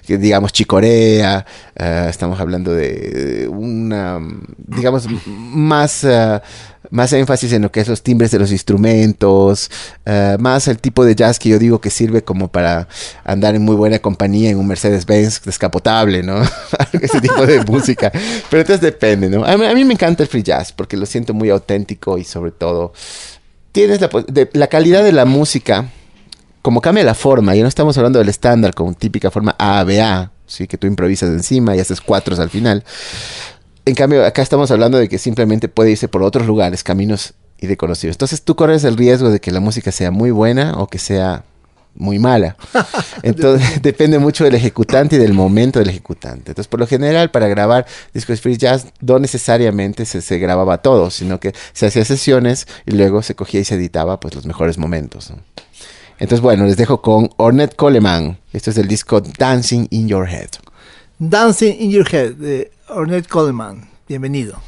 digamos 0.07 0.53
Chicorea, 0.53 1.47
uh, 1.81 2.09
estamos 2.11 2.39
hablando 2.39 2.75
de 2.75 3.49
una, 3.51 4.21
digamos, 4.59 5.07
más... 5.35 6.05
Uh, 6.05 6.39
más 6.91 7.13
énfasis 7.13 7.53
en 7.53 7.63
lo 7.63 7.73
que 7.73 7.81
es 7.81 7.89
los 7.89 8.03
timbres 8.03 8.31
de 8.31 8.39
los 8.39 8.53
instrumentos, 8.53 9.71
uh, 10.07 10.41
más 10.41 10.69
el 10.69 10.79
tipo 10.79 11.05
de 11.05 11.15
jazz 11.15 11.39
que 11.39 11.49
yo 11.49 11.59
digo 11.59 11.81
que 11.81 11.91
sirve 11.91 12.23
como 12.23 12.49
para 12.49 12.89
andar 13.25 13.55
en 13.55 13.63
muy 13.63 13.77
buena 13.77 13.99
compañía 13.99 14.51
en 14.51 14.59
un 14.59 14.67
Mercedes-Benz 14.67 15.43
descapotable, 15.43 16.23
¿no? 16.23 16.43
Ese 16.93 17.21
tipo 17.21 17.47
de 17.47 17.65
música. 17.65 18.11
Pero 18.13 18.61
entonces 18.61 18.81
depende, 18.81 19.29
¿no? 19.29 19.45
A 19.45 19.57
mí, 19.57 19.67
a 19.67 19.75
mí, 19.75 19.85
me 19.85 19.95
encanta 19.95 20.23
el 20.23 20.29
free 20.29 20.43
jazz 20.43 20.73
porque 20.73 20.97
lo 20.97 21.07
siento 21.07 21.35
muy 21.35 21.51
auténtico 21.51 22.19
y 22.19 22.25
sobre 22.25 22.51
todo 22.51 22.93
tienes 23.73 24.01
la, 24.01 24.11
de, 24.27 24.51
la 24.53 24.67
calidad 24.67 25.05
de 25.05 25.13
la 25.13 25.25
música, 25.25 25.91
como 26.63 26.81
cambia 26.81 27.05
la 27.05 27.15
forma, 27.15 27.55
ya 27.55 27.63
no 27.63 27.69
estamos 27.69 27.97
hablando 27.97 28.19
del 28.19 28.29
estándar 28.29 28.75
con 28.75 28.95
típica 28.95 29.31
forma 29.31 29.55
A-B-A, 29.59 30.31
¿sí? 30.47 30.67
que 30.67 30.77
tú 30.77 30.87
improvisas 30.87 31.31
encima 31.31 31.77
y 31.77 31.81
haces 31.81 32.01
cuatros 32.01 32.39
al 32.39 32.51
final. 32.51 32.85
En 33.85 33.95
cambio, 33.95 34.25
acá 34.25 34.43
estamos 34.43 34.71
hablando 34.71 34.99
de 34.99 35.09
que 35.09 35.19
simplemente 35.19 35.69
puede 35.69 35.93
irse 35.93 36.09
por 36.09 36.23
otros 36.23 36.47
lugares, 36.47 36.85
caminos 36.85 37.35
irreconocidos. 37.59 38.15
Entonces 38.15 38.43
tú 38.43 38.57
corres 38.57 38.85
el 38.85 38.97
riesgo 38.97 39.31
de 39.31 39.41
que 39.41 39.51
la 39.51 39.61
música 39.61 39.93
sea 39.93 40.11
muy 40.11 40.31
buena 40.31 40.75
o 40.79 40.87
que 40.87 40.99
sea 40.99 41.45
muy 41.95 42.19
mala. 42.19 42.57
Entonces 43.23 43.83
depende 43.83 44.19
mucho 44.19 44.45
del 44.45 44.55
ejecutante 44.55 45.17
y 45.17 45.19
del 45.19 45.35
momento 45.35 45.79
del 45.79 45.89
ejecutante. 45.89 46.53
Entonces, 46.53 46.69
por 46.69 46.81
lo 46.81 46.87
general, 46.87 47.31
para 47.31 47.49
grabar 47.49 47.87
discos 48.15 48.41
free 48.41 48.57
jazz 48.57 48.87
no 49.01 49.19
necesariamente 49.19 50.05
se, 50.05 50.21
se 50.21 50.39
grababa 50.39 50.79
todo, 50.79 51.11
sino 51.11 51.41
que 51.41 51.55
se 51.73 51.87
hacía 51.87 52.05
sesiones 52.05 52.67
y 52.87 52.93
luego 52.93 53.23
se 53.23 53.35
cogía 53.35 53.61
y 53.61 53.65
se 53.65 53.75
editaba 53.75 54.21
pues 54.21 54.35
los 54.35 54.47
mejores 54.47 54.79
momentos. 54.79 55.31
¿no? 55.31 55.39
Entonces, 56.19 56.43
bueno, 56.43 56.67
les 56.67 56.77
dejo 56.77 57.01
con 57.01 57.31
Ornette 57.37 57.77
Coleman. 57.77 58.39
Esto 58.53 58.71
es 58.71 58.77
del 58.77 58.89
disco 58.89 59.21
Dancing 59.21 59.87
in 59.91 60.09
Your 60.09 60.29
Head. 60.29 60.51
Dancing 61.23 61.75
in 61.79 61.91
Your 61.91 62.07
Head 62.11 62.37
de 62.39 62.71
Ornette 62.89 63.29
Coleman. 63.29 63.87
Bienvenido. 64.09 64.59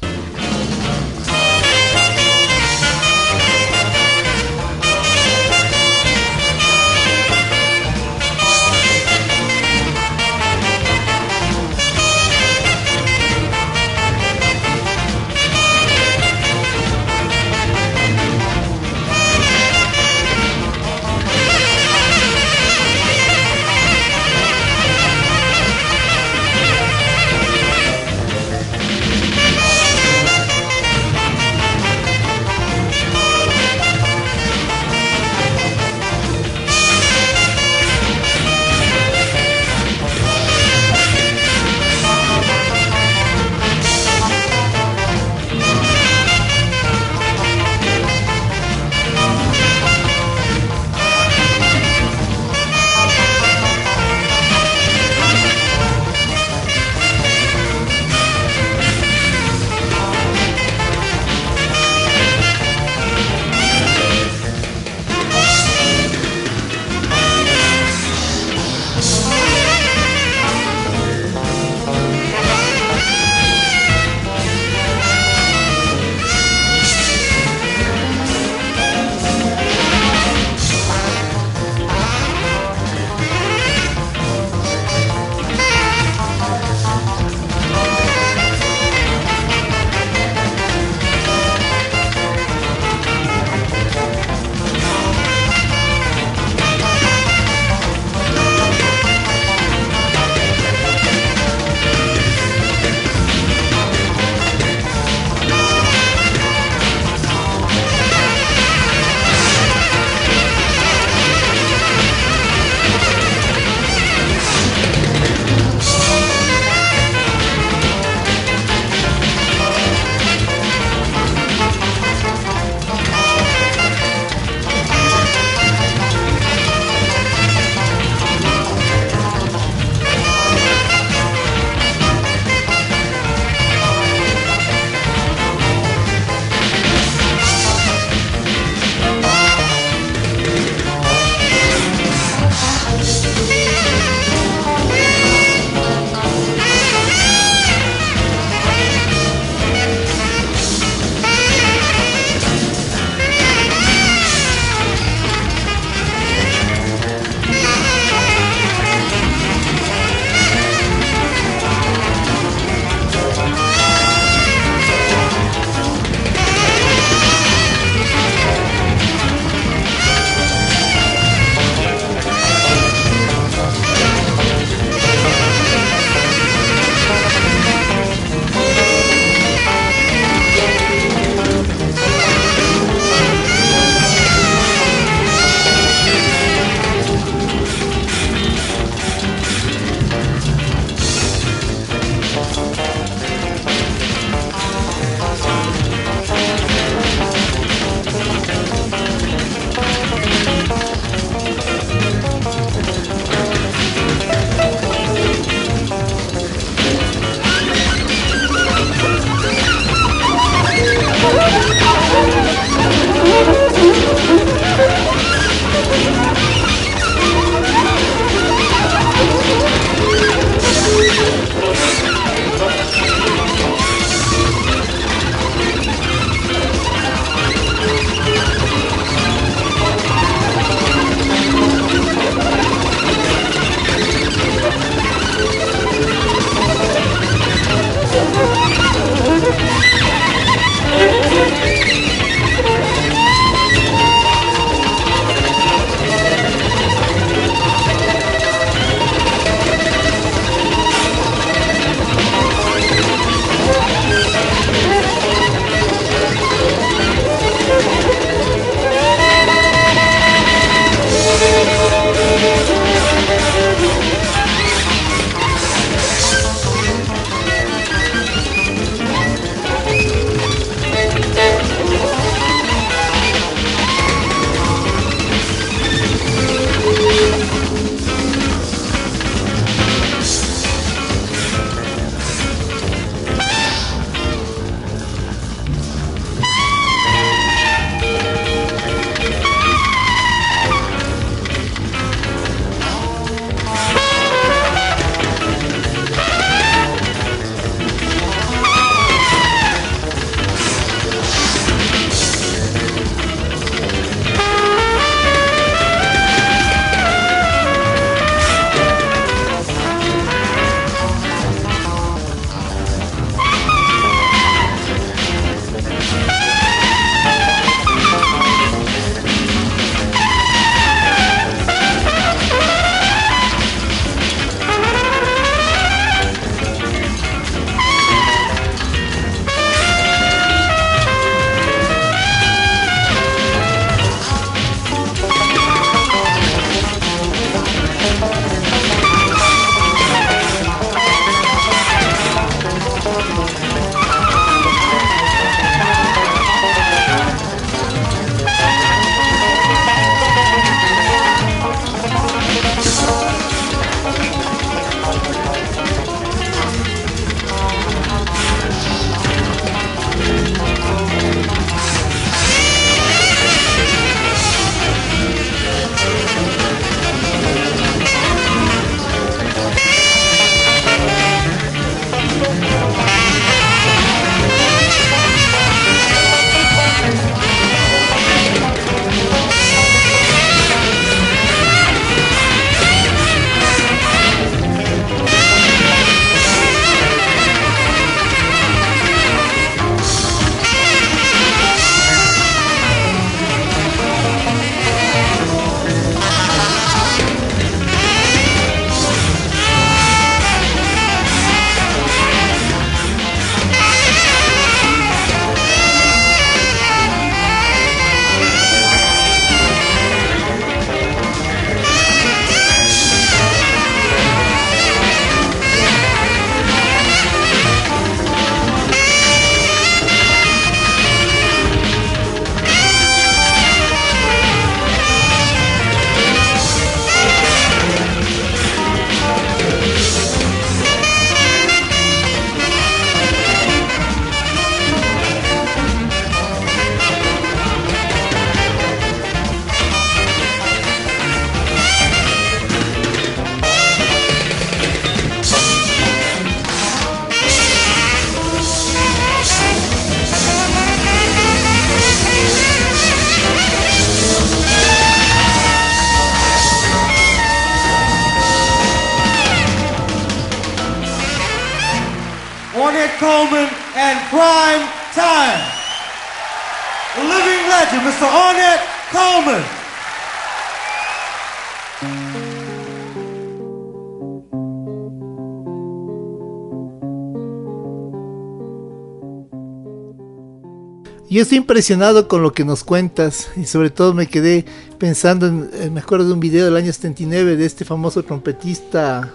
Yo 481.43 481.45
estoy 481.45 481.59
impresionado 481.59 482.29
con 482.29 482.41
lo 482.41 482.53
que 482.53 482.65
nos 482.65 482.85
cuentas 482.85 483.51
y 483.57 483.65
sobre 483.65 483.91
todo 483.91 484.15
me 484.15 484.29
quedé 484.29 484.65
pensando, 484.97 485.49
en, 485.49 485.69
eh, 485.73 485.91
me 485.91 485.99
acuerdo 485.99 486.29
de 486.29 486.35
un 486.35 486.39
video 486.39 486.67
del 486.67 486.77
año 486.77 486.93
79 486.93 487.57
de 487.57 487.67
este 487.67 487.85
famoso 487.85 488.23
trompetista 488.23 489.29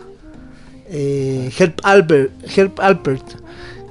eh, 0.90 1.52
Herb 1.60 1.74
Albert, 1.84 2.32
Herb 2.56 2.80
Alpert, 2.80 3.26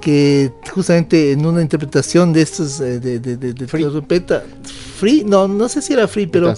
que 0.01 0.51
justamente 0.73 1.31
en 1.31 1.45
una 1.45 1.61
interpretación 1.61 2.33
de 2.33 2.41
estos 2.41 2.79
eh, 2.79 2.99
de, 2.99 3.19
de, 3.19 3.37
de, 3.37 3.53
de 3.53 3.67
trompeta, 3.67 4.43
free, 4.97 5.23
no, 5.23 5.47
no 5.47 5.69
sé 5.69 5.83
si 5.83 5.93
era 5.93 6.07
free, 6.07 6.25
pero 6.25 6.51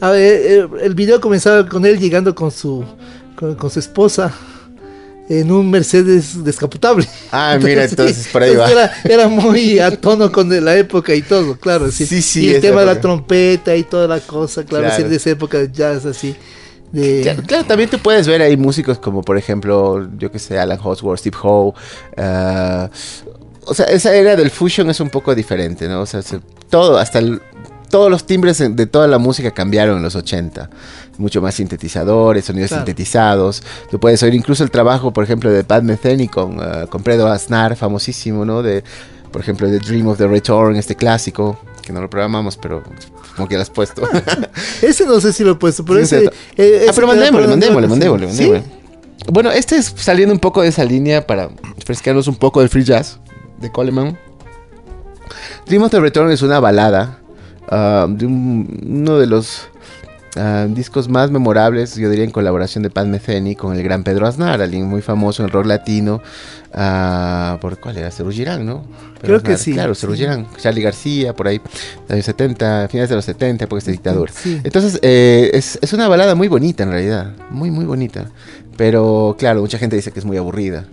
a 0.00 0.10
ver, 0.10 0.70
el 0.80 0.94
video 0.94 1.20
comenzaba 1.20 1.68
con 1.68 1.84
él 1.86 1.98
llegando 1.98 2.36
con 2.36 2.52
su 2.52 2.84
con, 3.34 3.56
con 3.56 3.68
su 3.68 3.80
esposa 3.80 4.32
en 5.30 5.52
un 5.52 5.70
Mercedes 5.70 6.42
descapotable. 6.42 7.06
Ah, 7.30 7.56
mira, 7.62 7.84
entonces 7.84 8.26
por 8.32 8.42
ahí 8.42 8.56
va. 8.56 8.68
Era, 8.68 8.92
era, 9.04 9.28
muy 9.28 9.78
a 9.78 9.92
tono 9.92 10.30
con 10.32 10.64
la 10.64 10.76
época 10.76 11.14
y 11.14 11.22
todo, 11.22 11.56
claro. 11.56 11.90
Sí, 11.92 12.04
sí. 12.04 12.20
sí 12.20 12.46
y 12.46 12.54
el 12.54 12.60
tema 12.60 12.80
de 12.80 12.86
la 12.86 13.00
trompeta 13.00 13.76
y 13.76 13.84
toda 13.84 14.08
la 14.08 14.18
cosa, 14.18 14.64
claro, 14.64 14.86
claro. 14.86 15.08
de 15.08 15.16
esa 15.16 15.30
época 15.30 15.58
de 15.58 15.70
jazz 15.70 16.04
así. 16.04 16.34
De... 16.90 17.20
Claro, 17.22 17.42
claro, 17.46 17.64
también 17.64 17.88
tú 17.88 17.98
puedes 18.00 18.26
ver 18.26 18.42
ahí 18.42 18.56
músicos 18.56 18.98
como, 18.98 19.22
por 19.22 19.38
ejemplo, 19.38 20.08
yo 20.18 20.32
que 20.32 20.40
sé, 20.40 20.58
Alan 20.58 20.80
Hosworth, 20.82 21.20
Steve 21.20 21.36
Howe. 21.40 21.74
Uh, 22.16 22.88
o 23.66 23.74
sea, 23.74 23.86
esa 23.86 24.12
era 24.12 24.34
del 24.34 24.50
fusion 24.50 24.90
es 24.90 24.98
un 24.98 25.10
poco 25.10 25.32
diferente, 25.32 25.86
¿no? 25.86 26.00
O 26.00 26.06
sea, 26.06 26.22
se, 26.22 26.40
todo, 26.68 26.98
hasta 26.98 27.20
el, 27.20 27.40
todos 27.90 28.10
los 28.10 28.24
timbres 28.24 28.58
de 28.58 28.86
toda 28.86 29.06
la 29.06 29.18
música 29.18 29.50
cambiaron 29.50 29.98
en 29.98 30.02
los 30.02 30.14
80. 30.14 30.70
Mucho 31.18 31.42
más 31.42 31.54
sintetizadores, 31.56 32.46
sonidos 32.46 32.68
claro. 32.68 32.86
sintetizados. 32.86 33.62
Tú 33.90 34.00
puedes 34.00 34.22
oír 34.22 34.34
incluso 34.34 34.64
el 34.64 34.70
trabajo, 34.70 35.12
por 35.12 35.24
ejemplo, 35.24 35.50
de 35.50 35.64
Pat 35.64 35.82
Metheny 35.82 36.28
con, 36.28 36.58
uh, 36.58 36.86
con 36.88 37.04
Fredo 37.04 37.26
Aznar, 37.26 37.76
famosísimo, 37.76 38.44
¿no? 38.44 38.62
De, 38.62 38.82
por 39.30 39.42
ejemplo, 39.42 39.68
The 39.68 39.80
Dream 39.80 40.06
of 40.06 40.16
the 40.16 40.26
Return, 40.26 40.76
este 40.76 40.96
clásico, 40.96 41.58
que 41.82 41.92
no 41.92 42.00
lo 42.00 42.08
programamos, 42.08 42.56
pero 42.56 42.82
como 43.36 43.48
que 43.48 43.56
lo 43.56 43.62
has 43.62 43.70
puesto. 43.70 44.02
ese 44.82 45.04
no 45.04 45.20
sé 45.20 45.32
si 45.32 45.44
lo 45.44 45.52
he 45.52 45.56
puesto, 45.56 45.84
pero 45.84 45.98
sí, 46.06 46.14
ese... 46.14 46.30
Eh, 46.56 46.86
ah, 46.88 46.92
pero 46.94 47.06
mandémosle, 47.06 47.48
mandémosle, 47.48 47.88
mandémosle, 47.88 48.26
mandémosle. 48.26 48.62
¿Sí? 48.62 48.70
Bueno, 49.30 49.50
este 49.50 49.76
es 49.76 49.92
saliendo 49.96 50.32
un 50.32 50.40
poco 50.40 50.62
de 50.62 50.68
esa 50.68 50.84
línea 50.84 51.26
para 51.26 51.50
frescarnos 51.84 52.26
un 52.28 52.36
poco 52.36 52.60
del 52.60 52.68
free 52.68 52.84
jazz 52.84 53.18
de 53.60 53.70
Coleman. 53.70 54.18
Dream 55.66 55.82
of 55.82 55.90
the 55.90 56.00
Return 56.00 56.30
es 56.30 56.42
una 56.42 56.58
balada 56.58 57.20
Uh, 57.70 58.08
de 58.08 58.26
un, 58.26 58.80
uno 58.84 59.18
de 59.18 59.26
los 59.26 59.68
uh, 60.36 60.72
discos 60.74 61.08
más 61.08 61.30
memorables, 61.30 61.94
yo 61.96 62.10
diría 62.10 62.24
en 62.24 62.30
colaboración 62.30 62.82
de 62.82 62.90
Pat 62.90 63.06
Metheny 63.06 63.54
con 63.54 63.76
el 63.76 63.82
gran 63.82 64.02
Pedro 64.02 64.26
Aznar, 64.26 64.60
alguien 64.60 64.86
muy 64.86 65.02
famoso 65.02 65.42
en 65.42 65.46
el 65.46 65.52
rock 65.52 65.66
latino. 65.66 66.20
Uh, 66.74 67.58
¿Por 67.58 67.78
cuál 67.78 67.98
era? 67.98 68.10
Cerú 68.10 68.30
Girán, 68.30 68.66
¿no? 68.66 68.82
Pedro 68.82 69.20
Creo 69.20 69.36
Aznar, 69.36 69.52
que 69.52 69.58
sí. 69.58 69.72
Claro, 69.72 69.94
Cerú 69.94 70.14
sí. 70.14 70.20
Girán, 70.20 70.46
Charlie 70.56 70.82
García, 70.82 71.34
por 71.34 71.48
ahí, 71.48 71.60
años 72.08 72.24
70, 72.24 72.88
finales 72.88 73.10
de 73.10 73.16
los 73.16 73.24
70, 73.24 73.68
porque 73.68 73.78
este 73.78 73.92
dictador. 73.92 74.30
Sí. 74.30 74.60
Entonces, 74.64 74.98
eh, 75.02 75.50
es, 75.52 75.78
es 75.80 75.92
una 75.92 76.08
balada 76.08 76.34
muy 76.34 76.48
bonita 76.48 76.82
en 76.82 76.90
realidad, 76.90 77.32
muy, 77.50 77.70
muy 77.70 77.84
bonita. 77.84 78.30
Pero 78.76 79.36
claro, 79.38 79.60
mucha 79.60 79.78
gente 79.78 79.94
dice 79.94 80.10
que 80.10 80.18
es 80.18 80.24
muy 80.24 80.36
aburrida. 80.36 80.86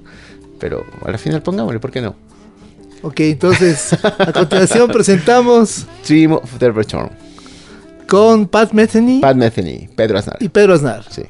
Pero 0.59 0.85
al 1.05 1.17
final 1.17 1.41
pongámosle, 1.41 1.79
¿por 1.79 1.91
qué 1.91 2.01
no? 2.01 2.15
Ok, 3.01 3.19
entonces 3.19 3.93
a 3.93 4.33
continuación 4.33 4.89
presentamos 4.89 5.85
Dream 6.07 6.33
of 6.33 6.57
the 6.57 6.71
Return 6.71 7.09
con 8.07 8.47
Pat 8.47 8.71
Metheny, 8.71 9.19
Pat 9.19 9.35
Metheny, 9.35 9.89
Pedro 9.95 10.17
Aznar 10.17 10.37
y 10.39 10.49
Pedro 10.49 10.73
Aznar. 10.73 11.03
Sí. 11.09 11.23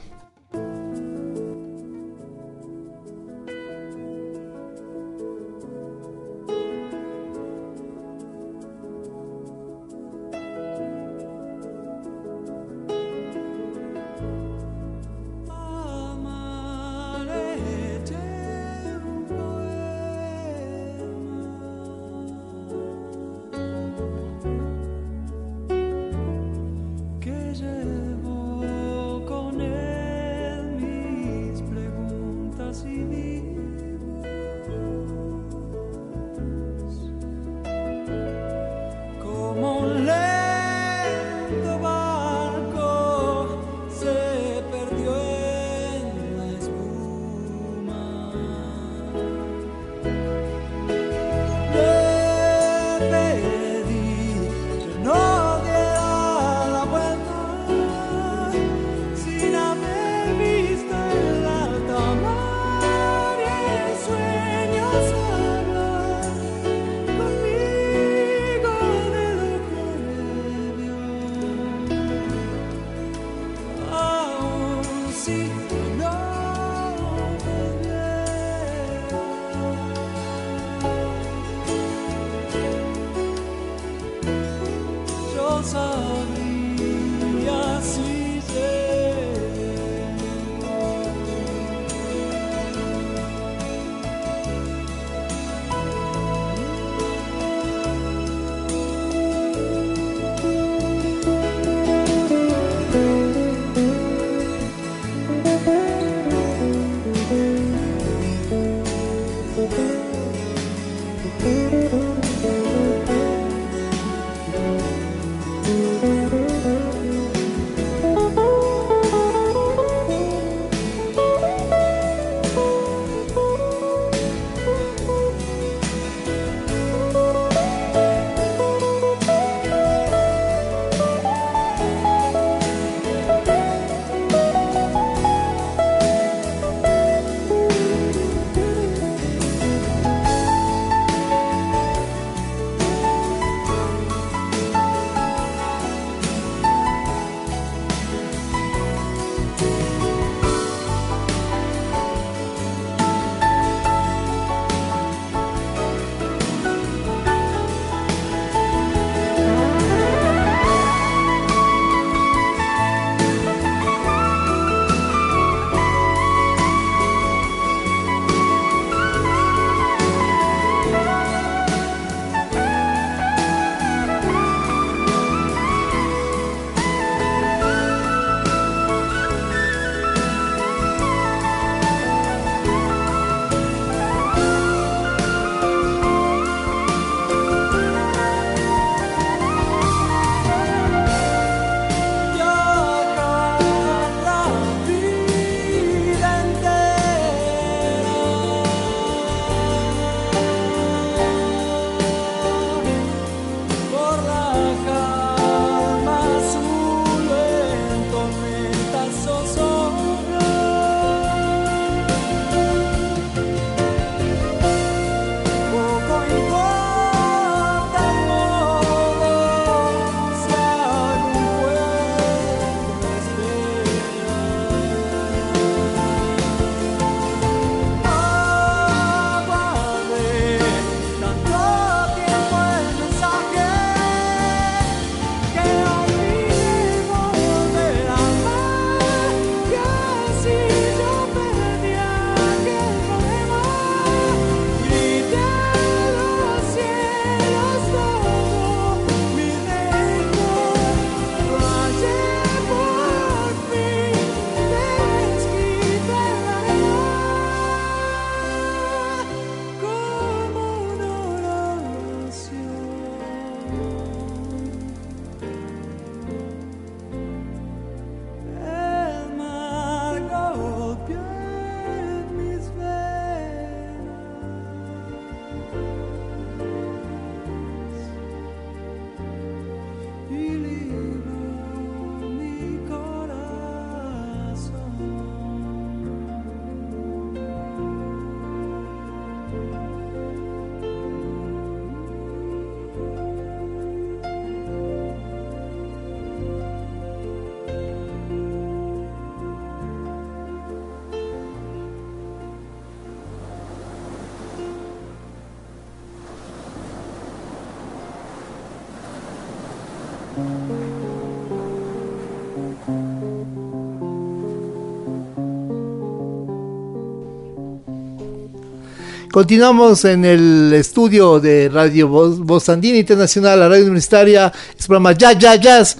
Continuamos 319.37 320.03
en 320.03 320.25
el 320.25 320.73
estudio 320.73 321.39
de 321.39 321.69
Radio 321.69 322.07
Voz, 322.07 322.69
Andina 322.69 322.97
Internacional, 322.97 323.59
la 323.59 323.69
radio 323.69 323.83
universitaria, 323.83 324.51
es 324.75 324.87
programa 324.87 325.11
Ya 325.11 325.33
Ya 325.33 325.53
Jazz 325.53 325.95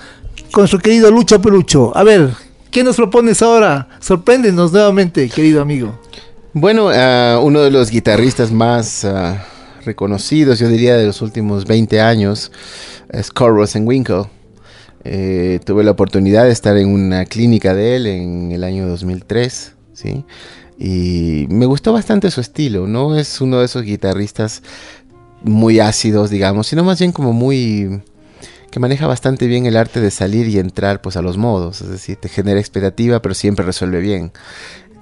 con 0.51 0.63
nuestro 0.63 0.79
querido 0.79 1.11
Lucho 1.11 1.39
Pelucho. 1.39 1.95
A 1.95 2.03
ver, 2.03 2.31
¿qué 2.71 2.83
nos 2.83 2.95
propones 2.95 3.43
ahora? 3.43 3.89
Sorpréndenos 3.99 4.71
nuevamente, 4.71 5.29
querido 5.29 5.61
amigo. 5.61 5.99
Bueno, 6.53 6.87
uh, 6.87 7.39
uno 7.45 7.61
de 7.61 7.69
los 7.69 7.91
guitarristas 7.91 8.51
más 8.51 9.03
uh, 9.03 9.35
reconocidos, 9.85 10.57
yo 10.57 10.67
diría, 10.67 10.97
de 10.97 11.05
los 11.05 11.21
últimos 11.21 11.65
20 11.65 12.01
años, 12.01 12.51
es 13.11 13.29
Carl 13.29 13.53
Rosenwinkel. 13.55 14.23
Eh, 15.03 15.59
tuve 15.63 15.83
la 15.83 15.91
oportunidad 15.91 16.45
de 16.45 16.51
estar 16.53 16.75
en 16.75 16.87
una 16.87 17.25
clínica 17.25 17.75
de 17.75 17.97
él 17.97 18.07
en 18.07 18.51
el 18.51 18.63
año 18.63 18.87
2003, 18.87 19.73
¿sí? 19.93 20.25
Y 20.79 21.47
me 21.49 21.65
gustó 21.65 21.93
bastante 21.93 22.29
su 22.29 22.41
estilo, 22.41 22.87
no 22.87 23.17
es 23.17 23.41
uno 23.41 23.59
de 23.59 23.65
esos 23.65 23.83
guitarristas 23.83 24.61
muy 25.43 25.79
ácidos, 25.79 26.29
digamos, 26.29 26.67
sino 26.67 26.83
más 26.83 26.99
bien 26.99 27.11
como 27.11 27.33
muy 27.33 28.01
que 28.69 28.79
maneja 28.79 29.07
bastante 29.07 29.47
bien 29.47 29.65
el 29.65 29.77
arte 29.77 30.01
de 30.01 30.11
salir 30.11 30.47
y 30.47 30.59
entrar 30.59 31.01
pues 31.01 31.15
a 31.15 31.21
los 31.21 31.37
modos, 31.37 31.81
es 31.81 31.89
decir, 31.89 32.17
te 32.17 32.29
genera 32.29 32.59
expectativa 32.59 33.21
pero 33.21 33.33
siempre 33.33 33.65
resuelve 33.65 34.01
bien. 34.01 34.31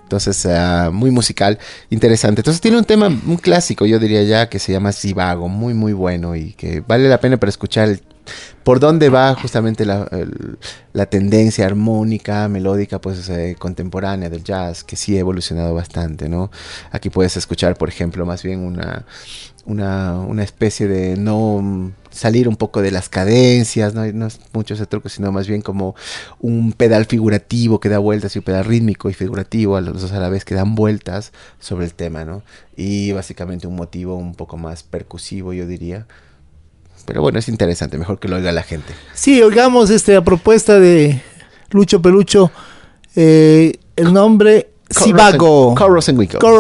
Entonces, 0.04 0.46
uh, 0.46 0.92
muy 0.92 1.10
musical, 1.10 1.58
interesante. 1.90 2.42
Entonces 2.42 2.62
tiene 2.62 2.78
un 2.78 2.86
tema, 2.86 3.08
un 3.08 3.38
clásico, 3.38 3.88
yo 3.88 3.98
diría 3.98 4.22
ya, 4.22 4.50
que 4.50 4.60
se 4.60 4.72
llama 4.72 4.92
Zivago, 4.92 5.50
muy, 5.50 5.74
muy 5.74 5.94
bueno 5.94 6.36
y 6.36 6.54
que 6.54 6.82
vale 6.82 7.10
la 7.10 7.20
pena 7.20 7.38
para 7.38 7.50
escuchar 7.50 7.90
el 7.90 8.02
por 8.64 8.80
dónde 8.80 9.10
va 9.10 9.36
justamente 9.36 9.86
la, 9.86 11.06
tendencia 11.10 11.66
armónica, 11.66 12.48
melódica, 12.48 13.00
pues 13.00 13.30
eh, 13.30 13.56
contemporánea 13.60 14.30
del 14.30 14.44
jazz, 14.44 14.84
que 14.84 14.96
sí 14.96 15.16
ha 15.16 15.20
evolucionado 15.20 15.74
bastante, 15.74 16.30
¿no? 16.30 16.50
Aquí 16.92 17.10
puedes 17.10 17.38
escuchar, 17.38 17.78
por 17.78 17.90
ejemplo, 17.90 18.26
más 18.26 18.42
bien 18.42 18.62
una, 18.62 19.06
una, 19.66 20.44
especie 20.44 20.88
de 20.88 21.18
no 21.18 21.94
salir 22.12 22.48
un 22.48 22.56
poco 22.56 22.82
de 22.82 22.92
las 22.92 23.10
cadencias, 23.10 23.94
no, 23.94 24.06
no 24.14 24.28
es 24.28 24.40
mucho 24.54 24.74
ese 24.74 24.86
truco, 24.86 25.10
sino 25.10 25.32
más 25.32 25.48
bien 25.48 25.62
como 25.62 25.96
un 26.40 26.72
pedal 26.72 27.06
figurativo 27.06 27.80
que 27.80 27.90
da 27.90 28.00
vueltas 28.00 28.36
y 28.36 28.40
un 28.40 28.46
pedal 28.46 28.66
rítmico 28.66 29.10
y 29.10 29.14
figurativo 29.14 29.76
a 29.76 29.82
los 29.82 30.02
dos 30.02 30.12
a 30.12 30.20
la 30.20 30.30
vez 30.30 30.46
que 30.46 30.56
dan 30.56 30.76
vueltas 30.76 31.34
sobre 31.60 31.86
el 31.86 31.94
tema, 31.94 32.26
¿no? 32.26 32.44
Y 32.76 33.12
básicamente 33.12 33.68
un 33.68 33.76
motivo 33.76 34.16
un 34.16 34.36
poco 34.36 34.58
más 34.58 34.84
percusivo, 34.84 35.54
yo 35.54 35.68
diría, 35.68 36.08
pero 37.06 37.22
bueno, 37.22 37.40
es 37.40 37.48
interesante, 37.48 37.98
mejor 37.98 38.20
que 38.20 38.28
lo 38.28 38.38
oiga 38.38 38.52
la 38.52 38.64
gente. 38.64 38.94
Sí, 39.14 39.42
oigamos 39.42 39.90
este, 39.90 40.20
propuesta 40.22 40.80
de 40.80 41.22
Lucho 41.72 42.02
Pelucho, 42.02 42.52
eh, 43.16 43.74
el 43.96 44.14
nombre 44.14 44.72
Sivago. 44.90 45.74
Carl 45.76 45.94
Rosenwinkel. 45.94 46.40
Carl 46.40 46.58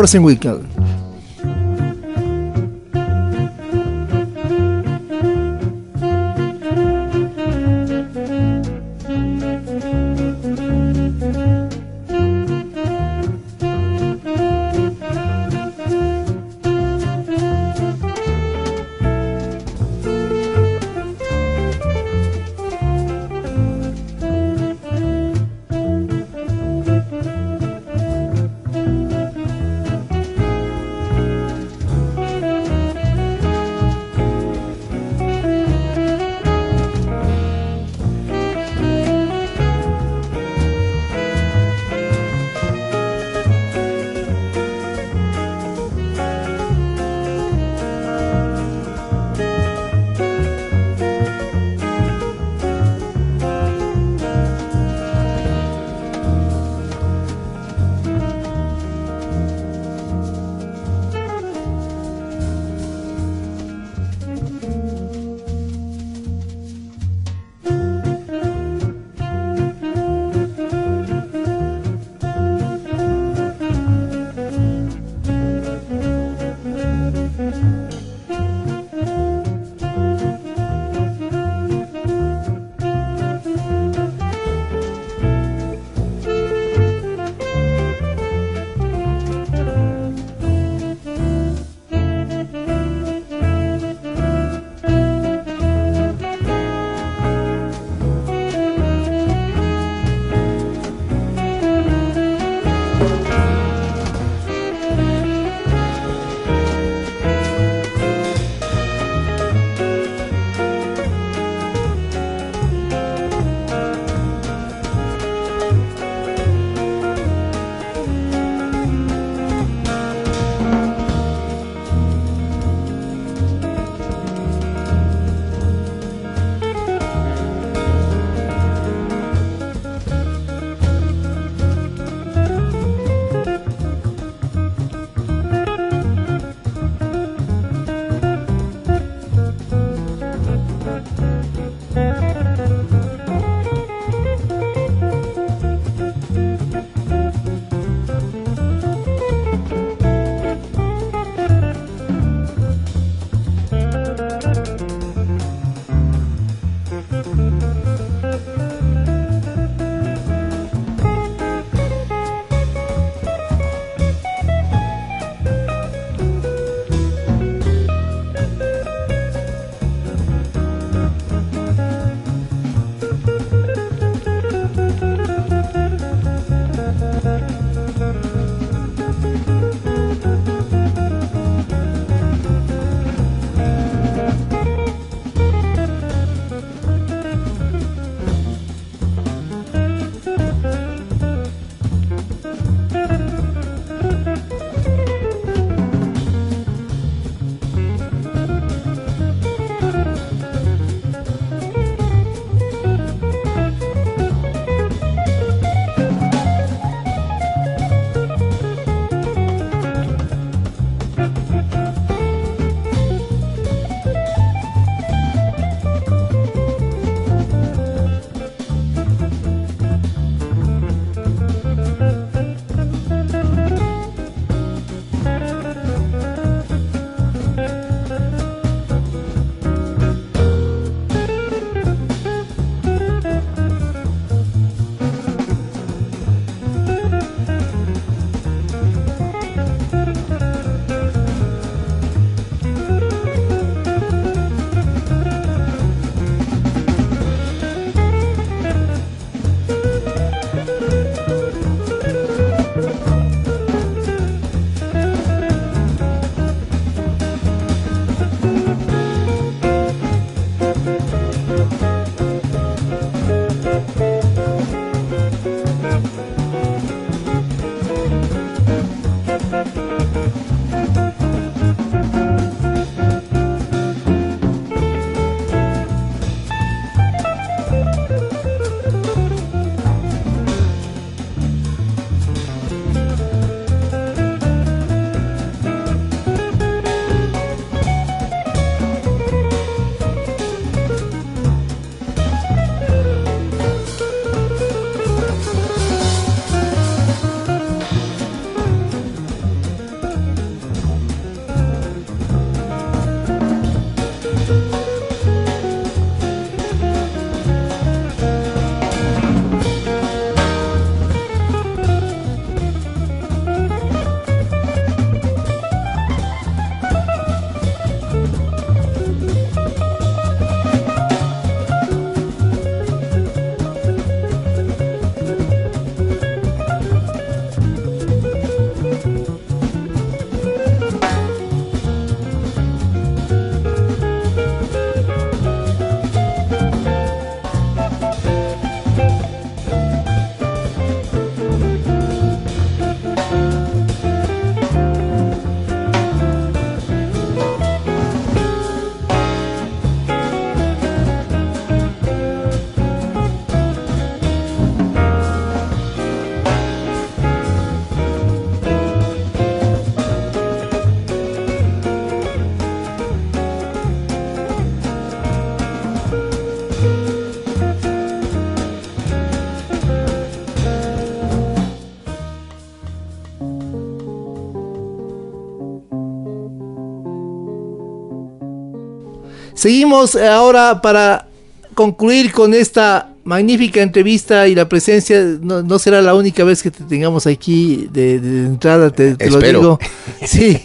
Seguimos 379.66 380.16
ahora 380.16 380.80
para 380.80 381.26
concluir 381.74 382.32
con 382.32 382.54
esta 382.54 383.10
magnífica 383.24 383.82
entrevista 383.82 384.48
y 384.48 384.54
la 384.54 384.70
presencia. 384.70 385.20
No, 385.42 385.80
será 385.80 386.04
la 386.04 386.14
única 386.14 386.44
vez 386.44 386.62
que 386.62 386.70
te 386.70 386.84
tengamos 386.84 387.26
aquí 387.26 387.90
de, 387.92 388.18
entrada, 388.18 388.92
te, 388.92 389.16
te 389.16 389.28
lo 389.32 389.40
digo. 389.40 389.80
Sí, 390.24 390.62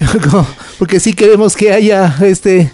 porque 0.80 0.98
sí 0.98 1.12
queremos 1.12 1.54
que 1.54 1.70
haya 1.70 2.12
este 2.22 2.72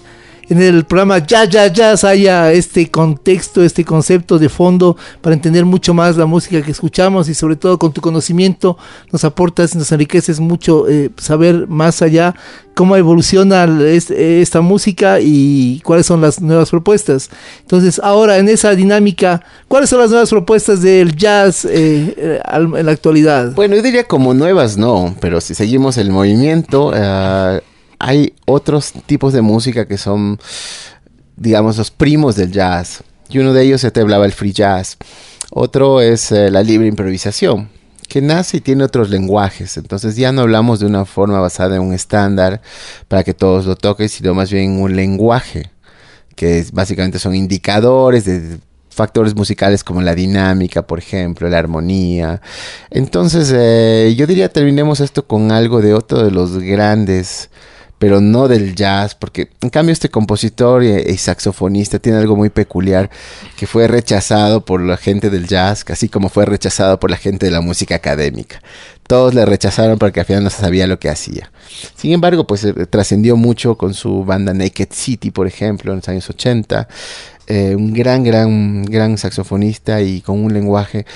en 0.49 0.63
el 0.63 0.85
programa 0.85 1.19
Ya 1.19 1.45
Ya 1.45 1.67
Jazz 1.67 2.05
haya 2.05 2.53
este 2.53 2.91
contexto, 2.91 3.63
este 3.63 3.85
concepto 3.85 4.39
de 4.39 4.49
fondo 4.49 4.97
para 5.21 5.35
entender 5.35 5.65
mucho 5.65 5.95
más 5.95 6.17
la 6.17 6.27
música 6.27 6.63
que 6.63 6.71
escuchamos 6.71 7.29
y 7.29 7.35
sobre 7.35 7.57
todo 7.57 7.79
con 7.79 7.93
tu 7.93 8.01
conocimiento 8.01 8.77
nos 9.13 9.25
aportas, 9.25 9.75
nos 9.75 9.91
enriqueces 9.93 10.41
mucho 10.41 10.89
eh, 10.89 11.11
saber 11.17 11.67
más 11.67 12.03
allá 12.03 12.35
cómo 12.75 12.95
evoluciona 12.95 13.65
esta 13.65 14.61
música 14.61 15.19
y 15.21 15.81
cuáles 15.81 16.05
son 16.05 16.21
las 16.21 16.43
nuevas 16.43 16.69
propuestas. 16.69 17.31
Entonces, 17.63 17.99
ahora 18.05 18.37
en 18.37 18.51
esa 18.51 18.75
dinámica, 18.75 19.43
¿cuáles 19.67 19.89
son 19.89 20.01
las 20.01 20.11
nuevas 20.11 20.29
propuestas 20.29 20.83
del 20.83 21.17
jazz 21.17 21.65
eh, 21.65 22.15
eh, 22.19 22.41
en 22.53 22.85
la 22.87 22.93
actualidad? 22.93 23.53
Bueno, 23.53 23.77
yo 23.77 23.83
diría 23.83 24.05
como 24.05 24.35
nuevas 24.35 24.77
no, 24.77 25.17
pero 25.21 25.41
si 25.41 25.55
seguimos 25.55 25.97
el 25.97 26.11
movimiento, 26.11 26.93
hay 27.99 28.35
otros 28.47 28.93
tipos 29.07 29.33
de 29.33 29.43
música 29.43 29.87
que 29.87 29.99
son, 29.99 30.39
digamos, 31.37 31.77
los 31.79 31.91
primos 31.91 32.37
del 32.37 32.53
jazz. 32.53 33.03
Y 33.29 33.39
uno 33.39 33.53
de 33.53 33.63
ellos 33.63 33.81
se 33.81 33.91
te 33.91 34.01
hablaba 34.01 34.27
el 34.27 34.33
free 34.33 34.53
jazz. 34.53 34.97
Otro 35.51 36.01
es 36.01 36.33
eh, 36.33 36.51
la 36.51 36.63
libre 36.63 36.87
improvisación, 36.87 37.69
que 38.09 38.21
nace 38.21 38.59
y 38.59 38.61
tiene 38.61 38.85
otros 38.85 39.11
lenguajes. 39.11 39.77
Entonces 39.77 40.17
ya 40.17 40.33
no 40.33 40.43
hablamos 40.43 40.81
de 40.81 40.87
una 40.87 41.05
forma 41.05 41.41
basada 41.41 41.77
en 41.77 41.83
un 41.83 41.93
estándar 41.93 42.61
para 43.09 43.25
que 43.25 43.35
todos 43.35 43.67
lo 43.67 43.77
toquen, 43.77 44.09
sino 44.09 44.35
más 44.35 44.51
bien 44.51 44.81
un 44.81 44.95
lenguaje, 44.95 45.71
que 46.35 46.65
básicamente 46.73 47.19
son 47.19 47.35
indicadores 47.35 48.25
de 48.25 48.59
factores 48.91 49.35
musicales 49.35 49.85
como 49.85 50.01
la 50.01 50.15
dinámica, 50.15 50.87
por 50.87 50.99
ejemplo, 50.99 51.49
la 51.49 51.59
armonía. 51.59 52.41
Entonces, 52.91 53.53
eh, 53.55 54.15
yo 54.17 54.27
diría 54.27 54.49
terminemos 54.49 55.01
esto 55.01 55.27
con 55.27 55.53
algo 55.53 55.83
de 55.83 55.93
otro 55.93 56.25
de 56.25 56.31
los 56.31 56.59
grandes 56.59 57.51
pero 57.99 58.21
no 58.21 58.49
del 58.49 58.75
jazz, 58.75 59.15
porque 59.15 59.51
en 59.63 59.71
cambio 59.71 59.93
este 59.93 60.11
compositor 60.11 60.85
y, 60.85 61.17
saxofonista 61.17 61.99
tiene 61.99 62.19
algo 62.19 62.37
muy 62.37 62.51
peculiar 62.51 63.11
que 63.57 63.67
fue 63.67 63.89
rechazado 63.89 64.65
por 64.65 64.83
la 64.83 64.97
gente 64.97 65.31
del 65.31 65.47
jazz, 65.47 65.85
así 65.89 66.09
como 66.09 66.29
fue 66.29 66.45
rechazado 66.45 67.01
por 67.01 67.11
la 67.11 67.17
gente 67.17 67.47
de 67.47 67.53
la 67.53 67.61
música 67.61 67.95
académica. 67.95 68.61
Todos 69.07 69.35
le 69.35 69.47
rechazaron 69.47 69.99
porque 69.99 70.21
al 70.21 70.27
final 70.27 70.45
no 70.45 70.51
sabía 70.51 70.87
lo 70.87 70.99
que 70.99 71.09
hacía. 71.09 71.51
Sin 71.95 72.13
embargo, 72.13 72.47
pues 72.47 72.65
eh, 72.65 72.73
trascendió 72.87 73.37
mucho 73.37 73.77
con 73.77 73.95
su 73.95 74.25
banda 74.25 74.53
Naked 74.53 74.89
City, 74.91 75.31
por 75.31 75.47
ejemplo, 75.47 75.93
en 75.93 75.99
los 75.99 76.09
años 76.09 76.29
80. 76.29 76.89
Eh, 77.49 77.77
un 77.77 77.93
gran, 77.93 78.25
gran, 78.25 78.83
gran 78.83 79.17
saxofonista 79.17 80.03
y 80.03 80.21
con 80.21 80.43
un 80.45 80.53
lenguaje 80.53 81.07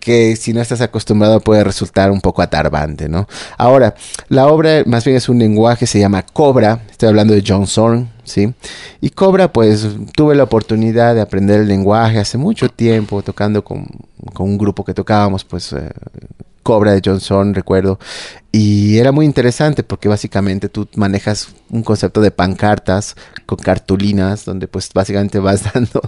que 0.00 0.34
si 0.36 0.52
no 0.52 0.60
estás 0.60 0.80
acostumbrado 0.80 1.40
puede 1.40 1.62
resultar 1.62 2.10
un 2.10 2.20
poco 2.20 2.42
atarbante, 2.42 3.08
¿no? 3.08 3.28
Ahora, 3.56 3.94
la 4.28 4.48
obra 4.48 4.82
más 4.86 5.04
bien 5.04 5.16
es 5.16 5.28
un 5.28 5.38
lenguaje, 5.38 5.86
se 5.86 6.00
llama 6.00 6.22
Cobra, 6.22 6.80
estoy 6.90 7.10
hablando 7.10 7.34
de 7.34 7.44
John 7.46 7.66
Zorn, 7.66 8.08
¿sí? 8.24 8.52
Y 9.00 9.10
Cobra, 9.10 9.52
pues 9.52 9.86
tuve 10.16 10.34
la 10.34 10.44
oportunidad 10.44 11.14
de 11.14 11.20
aprender 11.20 11.60
el 11.60 11.68
lenguaje 11.68 12.18
hace 12.18 12.38
mucho 12.38 12.68
tiempo, 12.68 13.22
tocando 13.22 13.62
con, 13.62 13.86
un 14.38 14.58
grupo 14.58 14.84
que 14.84 14.94
tocábamos, 14.94 15.44
pues 15.44 15.72
eh, 15.72 15.90
Cobra 16.62 16.92
de 16.92 17.02
Johnson, 17.04 17.54
recuerdo. 17.54 17.98
Y 18.52 18.98
era 18.98 19.12
muy 19.12 19.26
interesante 19.26 19.84
porque 19.84 20.08
básicamente 20.08 20.68
tú 20.68 20.88
manejas 20.96 21.54
un 21.70 21.84
concepto 21.84 22.20
de 22.20 22.32
pancartas 22.32 23.14
con 23.46 23.58
cartulinas, 23.58 24.44
donde 24.44 24.66
pues 24.66 24.90
básicamente 24.92 25.38
vas 25.38 25.62
dando, 25.72 26.00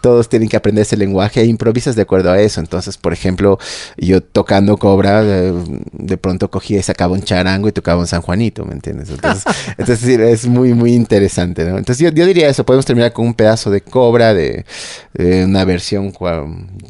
todos 0.00 0.30
tienen 0.30 0.48
que 0.48 0.56
aprender 0.56 0.82
ese 0.82 0.96
lenguaje 0.96 1.42
e 1.42 1.44
improvisas 1.44 1.94
de 1.94 2.02
acuerdo 2.02 2.30
a 2.30 2.40
eso. 2.40 2.60
Entonces, 2.60 2.96
por 2.96 3.12
ejemplo, 3.12 3.58
yo 3.98 4.22
tocando 4.22 4.78
Cobra, 4.78 5.22
de, 5.22 6.16
pronto 6.16 6.50
cogía 6.50 6.78
y 6.78 6.82
sacaba 6.82 7.12
un 7.12 7.22
charango 7.22 7.68
y 7.68 7.72
tocaba 7.72 8.00
un 8.00 8.06
San 8.06 8.22
Juanito, 8.22 8.64
¿me 8.64 8.72
entiendes? 8.72 9.10
Entonces, 9.10 9.44
es 10.08 10.46
muy, 10.46 10.72
muy 10.72 10.94
interesante, 10.94 11.64
¿no? 11.64 11.76
Entonces 11.76 11.98
yo, 11.98 12.26
diría 12.26 12.48
eso, 12.48 12.64
podemos 12.64 12.86
terminar 12.86 13.12
con 13.12 13.26
un 13.26 13.34
pedazo 13.34 13.70
de 13.70 13.82
Cobra, 13.82 14.32
de, 14.32 14.64
de 15.12 15.44
una 15.44 15.66
versión 15.66 16.14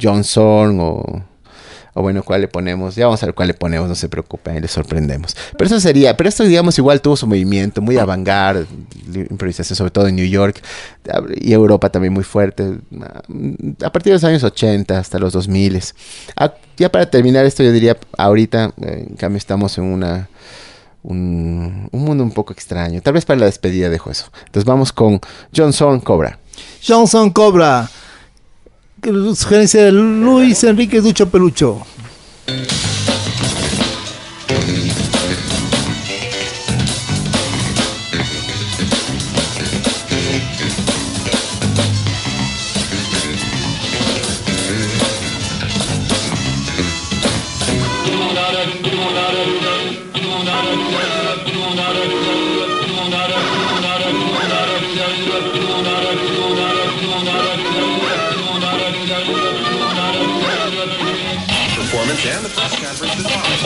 Johnson 0.01 0.79
o 0.81 1.34
o 1.95 2.03
bueno, 2.03 2.23
cuál 2.25 2.41
le 2.41 2.49
ponemos, 2.49 2.97
ya 2.97 3.07
vamos 3.07 3.23
a 3.23 3.27
ver 3.27 3.35
cuál 3.35 3.49
le 3.49 3.55
ponemos, 3.55 3.89
no 3.89 3.95
se 3.95 4.09
preocupen, 4.09 4.61
le 4.61 4.67
sorprendemos. 4.67 5.37
Pero 5.57 5.67
eso 5.67 5.81
sería, 5.81 6.17
pero 6.17 6.29
esto 6.29 6.43
digamos 6.43 6.77
igual 6.77 7.01
tuvo 7.01 7.17
su 7.17 7.27
movimiento 7.27 7.81
muy 7.81 7.97
avant 7.99 8.29
improvisación 9.15 9.77
sobre 9.77 9.93
todo 9.93 10.09
en 10.09 10.17
New 10.17 10.27
York 10.27 10.61
y 11.37 11.53
Europa 11.53 11.91
también 11.91 12.13
muy 12.13 12.25
fuerte, 12.25 12.79
a 13.83 13.93
partir 13.93 14.11
de 14.11 14.15
los 14.15 14.25
años 14.25 14.43
80 14.43 14.99
hasta 14.99 15.19
los 15.21 15.33
2000. 15.33 15.81
Ah, 16.37 16.53
ya 16.77 16.91
para 16.91 17.09
terminar 17.09 17.45
esto 17.47 17.63
yo 17.63 17.71
diría, 17.71 17.97
ahorita 18.19 18.73
eh, 18.83 19.07
en 19.09 19.17
cambio 19.17 19.39
estamos 19.39 19.79
en 19.79 19.85
una... 19.85 20.29
Un, 21.03 21.91
mundo 21.93 22.25
un 22.25 22.33
poco 22.33 22.55
extraño. 22.55 23.03
Tal 23.03 23.13
vez 23.13 23.27
para 23.27 23.39
la 23.39 23.45
despedida 23.45 23.91
dejo 23.91 24.11
eso. 24.11 24.33
Entonces 24.47 24.65
vamos 24.65 24.91
con 24.91 25.21
Johnson 25.55 26.01
Cobra. 26.01 26.39
Johnson 26.83 27.29
Cobra 27.31 27.91
sugerencia 29.35 29.85
de 29.85 29.93
Luis 29.93 30.65
Enrique 30.65 31.01
Ducho 31.01 31.29
Pelucho. 31.29 31.83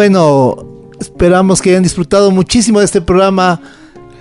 Bueno, 0.00 0.56
esperamos 0.98 1.60
que 1.60 1.68
hayan 1.68 1.82
disfrutado 1.82 2.30
muchísimo 2.30 2.78
de 2.78 2.86
este 2.86 3.02
programa 3.02 3.60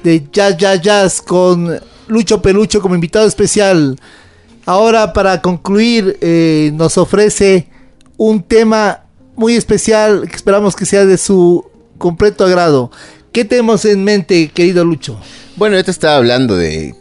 de 0.04 0.28
Jazz 0.30 0.58
Jazz 0.58 0.82
Jazz 0.82 1.22
con 1.22 1.80
Lucho 2.10 2.42
Pelucho 2.42 2.82
como 2.82 2.96
invitado 2.96 3.26
especial. 3.26 3.96
Ahora 4.66 5.14
para 5.14 5.42
concluir 5.42 6.18
eh, 6.20 6.72
nos 6.74 6.98
ofrece 6.98 7.70
un 8.18 8.44
tema 8.44 9.06
muy 9.38 9.56
especial 9.56 10.28
que 10.28 10.36
esperamos 10.36 10.76
que 10.76 10.86
sea 10.86 11.06
de 11.06 11.18
su 11.18 11.66
completo 11.98 12.44
agrado. 12.44 12.92
¿Qué 13.32 13.46
tenemos 13.46 13.86
en 13.86 14.04
mente, 14.04 14.50
querido 14.50 14.84
Lucho? 14.84 15.18
Bueno, 15.56 15.78
yo 15.78 15.86
te 15.86 15.92
estaba 15.92 16.18
hablando 16.18 16.58
de, 16.58 16.94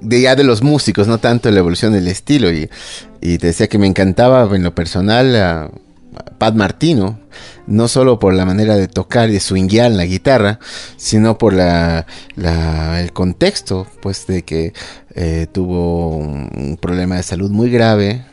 de 0.00 0.20
ya 0.20 0.36
de 0.36 0.44
los 0.44 0.62
músicos, 0.62 1.08
no 1.08 1.18
tanto 1.18 1.48
de 1.48 1.54
la 1.54 1.58
evolución 1.58 1.94
del 1.94 2.06
estilo. 2.06 2.48
Y, 2.52 2.68
te 3.20 3.48
decía 3.48 3.66
que 3.66 3.78
me 3.78 3.88
encantaba 3.88 4.48
en 4.54 4.62
lo 4.62 4.72
personal 4.72 5.34
a 5.34 5.70
Pat 6.38 6.54
Martino, 6.54 7.18
no 7.66 7.88
solo 7.88 8.18
por 8.18 8.32
la 8.34 8.44
manera 8.44 8.76
de 8.76 8.88
tocar 8.88 9.28
y 9.28 9.34
de 9.34 9.40
swinguear 9.40 9.90
la 9.90 10.04
guitarra, 10.04 10.58
sino 10.96 11.36
por 11.38 11.52
la, 11.52 12.06
la- 12.36 13.00
el 13.00 13.12
contexto, 13.12 13.86
pues 14.00 14.26
de 14.26 14.42
que 14.42 14.72
eh, 15.14 15.46
tuvo 15.52 16.16
un, 16.16 16.78
problema 16.80 17.16
de 17.16 17.22
salud 17.22 17.50
muy 17.50 17.70
grave. 17.70 18.24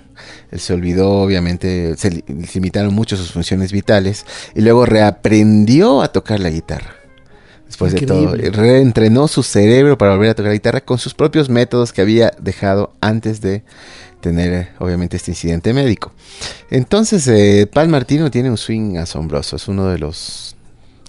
Él 0.52 0.60
se 0.60 0.74
olvidó, 0.74 1.12
obviamente, 1.22 1.96
se 1.98 2.12
li- 2.12 2.24
limitaron 2.54 2.94
mucho 2.94 3.18
sus 3.18 3.32
funciones 3.32 3.72
vitales 3.72 4.26
y 4.56 4.62
luego 4.62 4.86
reaprendió 4.86 6.02
a 6.02 6.10
tocar 6.12 6.40
la 6.40 6.50
guitarra. 6.50 6.96
Después 7.66 7.94
de 7.94 8.06
todo, 8.06 8.36
reentrenó 8.52 9.28
su 9.28 9.42
cerebro 9.44 9.98
para 9.98 10.12
volver 10.12 10.30
a 10.30 10.36
tocar 10.36 10.50
la 10.52 10.54
guitarra 10.54 10.82
con 10.82 10.98
sus 11.00 11.14
propios 11.16 11.50
métodos 11.50 11.92
que 11.92 12.02
había 12.02 12.32
dejado 12.40 12.94
antes 13.02 13.42
de 13.42 13.64
tener, 14.26 14.54
eh, 14.54 14.68
obviamente, 14.80 15.18
este 15.18 15.32
incidente 15.32 15.72
médico. 15.72 16.12
Entonces, 16.72 17.28
eh, 17.28 17.70
Pal 17.72 17.90
Martino 17.90 18.32
tiene 18.32 18.50
un 18.50 18.58
swing 18.58 18.98
asombroso, 18.98 19.56
es 19.56 19.68
uno 19.68 19.88
de 19.88 20.00
los, 20.00 20.56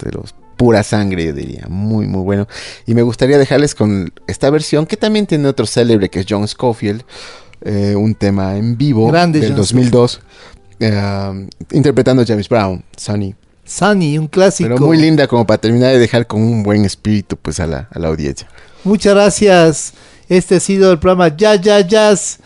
de 0.03 0.11
los 0.11 0.35
pura 0.55 0.83
sangre, 0.83 1.25
yo 1.25 1.33
diría, 1.33 1.65
muy, 1.67 2.05
muy 2.05 2.21
bueno. 2.21 2.47
Y 2.85 2.93
me 2.93 3.01
gustaría 3.01 3.39
dejarles 3.39 3.73
con 3.73 4.13
esta 4.27 4.49
versión 4.51 4.85
que 4.85 4.97
también 4.97 5.25
tiene 5.25 5.47
otro 5.47 5.65
célebre 5.65 6.09
que 6.09 6.19
es 6.19 6.25
John 6.29 6.47
Scofield, 6.47 7.03
eh, 7.61 7.95
un 7.95 8.13
tema 8.13 8.55
en 8.55 8.77
vivo 8.77 9.07
Grande 9.07 9.39
del 9.39 9.49
John 9.49 9.57
2002, 9.57 10.21
eh, 10.79 11.47
interpretando 11.71 12.21
a 12.21 12.25
James 12.25 12.47
Brown, 12.47 12.83
Sonny. 12.95 13.33
Sunny, 13.65 14.17
un 14.19 14.27
clásico. 14.27 14.69
Pero 14.69 14.85
muy 14.85 14.97
linda 14.97 15.27
como 15.27 15.45
para 15.45 15.59
terminar 15.59 15.91
de 15.91 15.99
dejar 15.99 16.27
con 16.27 16.41
un 16.41 16.61
buen 16.61 16.85
espíritu 16.85 17.35
pues 17.35 17.59
a 17.59 17.65
la, 17.65 17.87
a 17.91 17.99
la 17.99 18.09
audiencia. 18.09 18.47
Muchas 18.83 19.13
gracias. 19.15 19.93
Este 20.29 20.55
ha 20.55 20.59
sido 20.59 20.91
el 20.91 20.99
programa 20.99 21.35
Jazz 21.35 21.61
Jazz 21.61 21.87
Jazz. 21.87 22.39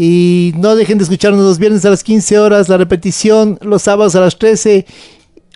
Y 0.00 0.54
no 0.56 0.76
dejen 0.76 0.96
de 0.96 1.04
escucharnos 1.04 1.42
los 1.44 1.58
viernes 1.58 1.84
a 1.84 1.90
las 1.90 2.04
15 2.04 2.38
horas, 2.38 2.68
la 2.68 2.76
repetición 2.76 3.58
los 3.62 3.82
sábados 3.82 4.14
a 4.14 4.20
las 4.20 4.38
13 4.38 4.86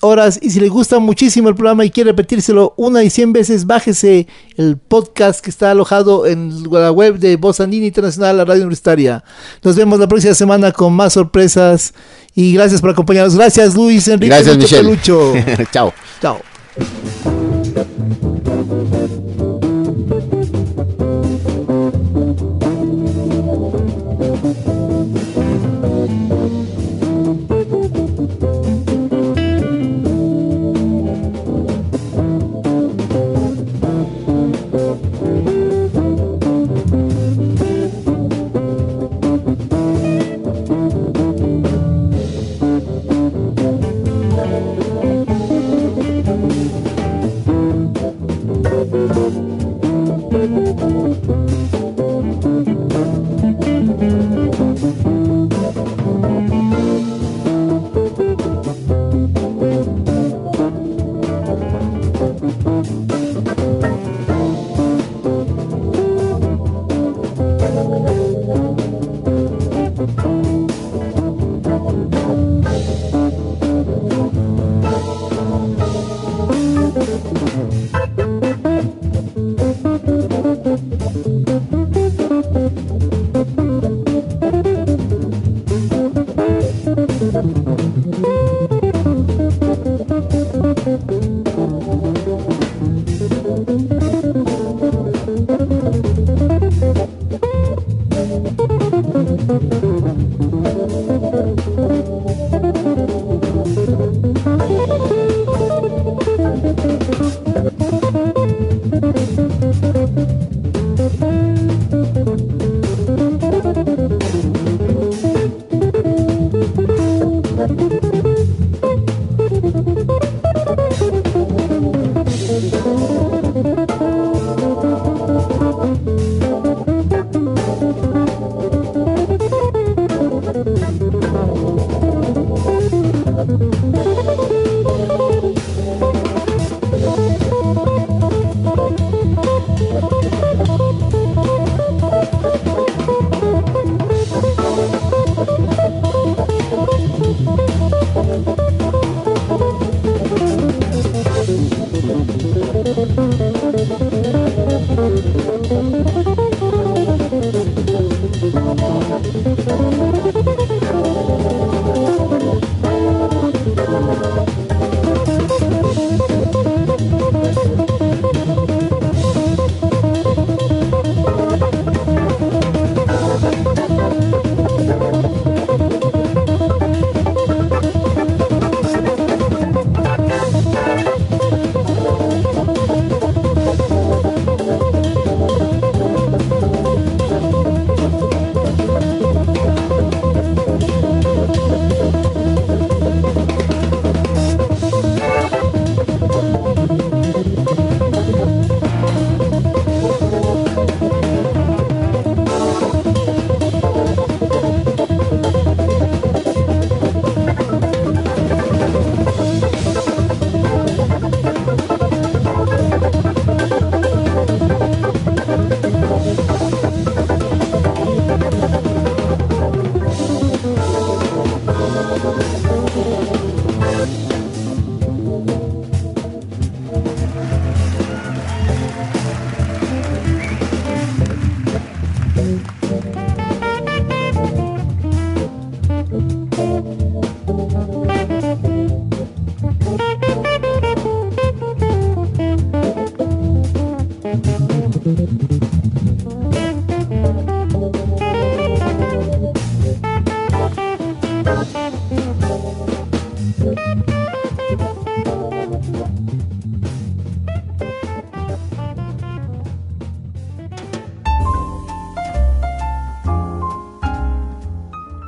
horas. 0.00 0.40
Y 0.42 0.50
si 0.50 0.58
les 0.58 0.68
gusta 0.68 0.98
muchísimo 0.98 1.48
el 1.48 1.54
programa 1.54 1.84
y 1.84 1.90
quiere 1.90 2.10
repetírselo 2.10 2.74
una 2.76 3.04
y 3.04 3.10
cien 3.10 3.32
veces, 3.32 3.66
bájese 3.66 4.26
el 4.56 4.76
podcast 4.76 5.40
que 5.40 5.48
está 5.48 5.70
alojado 5.70 6.26
en 6.26 6.64
la 6.70 6.90
web 6.90 7.18
de 7.18 7.36
Voz 7.36 7.60
Andina 7.60 7.86
Internacional, 7.86 8.36
la 8.36 8.44
radio 8.44 8.62
universitaria. 8.62 9.22
Nos 9.62 9.76
vemos 9.76 10.00
la 10.00 10.08
próxima 10.08 10.34
semana 10.34 10.72
con 10.72 10.92
más 10.92 11.12
sorpresas. 11.12 11.94
Y 12.34 12.52
gracias 12.54 12.80
por 12.80 12.90
acompañarnos. 12.90 13.36
Gracias, 13.36 13.76
Luis 13.76 14.08
Enrique 14.08 14.34
Gracias, 14.34 14.58
Michelle. 14.58 14.98
Chao. 15.72 15.94
Chao. 16.20 16.40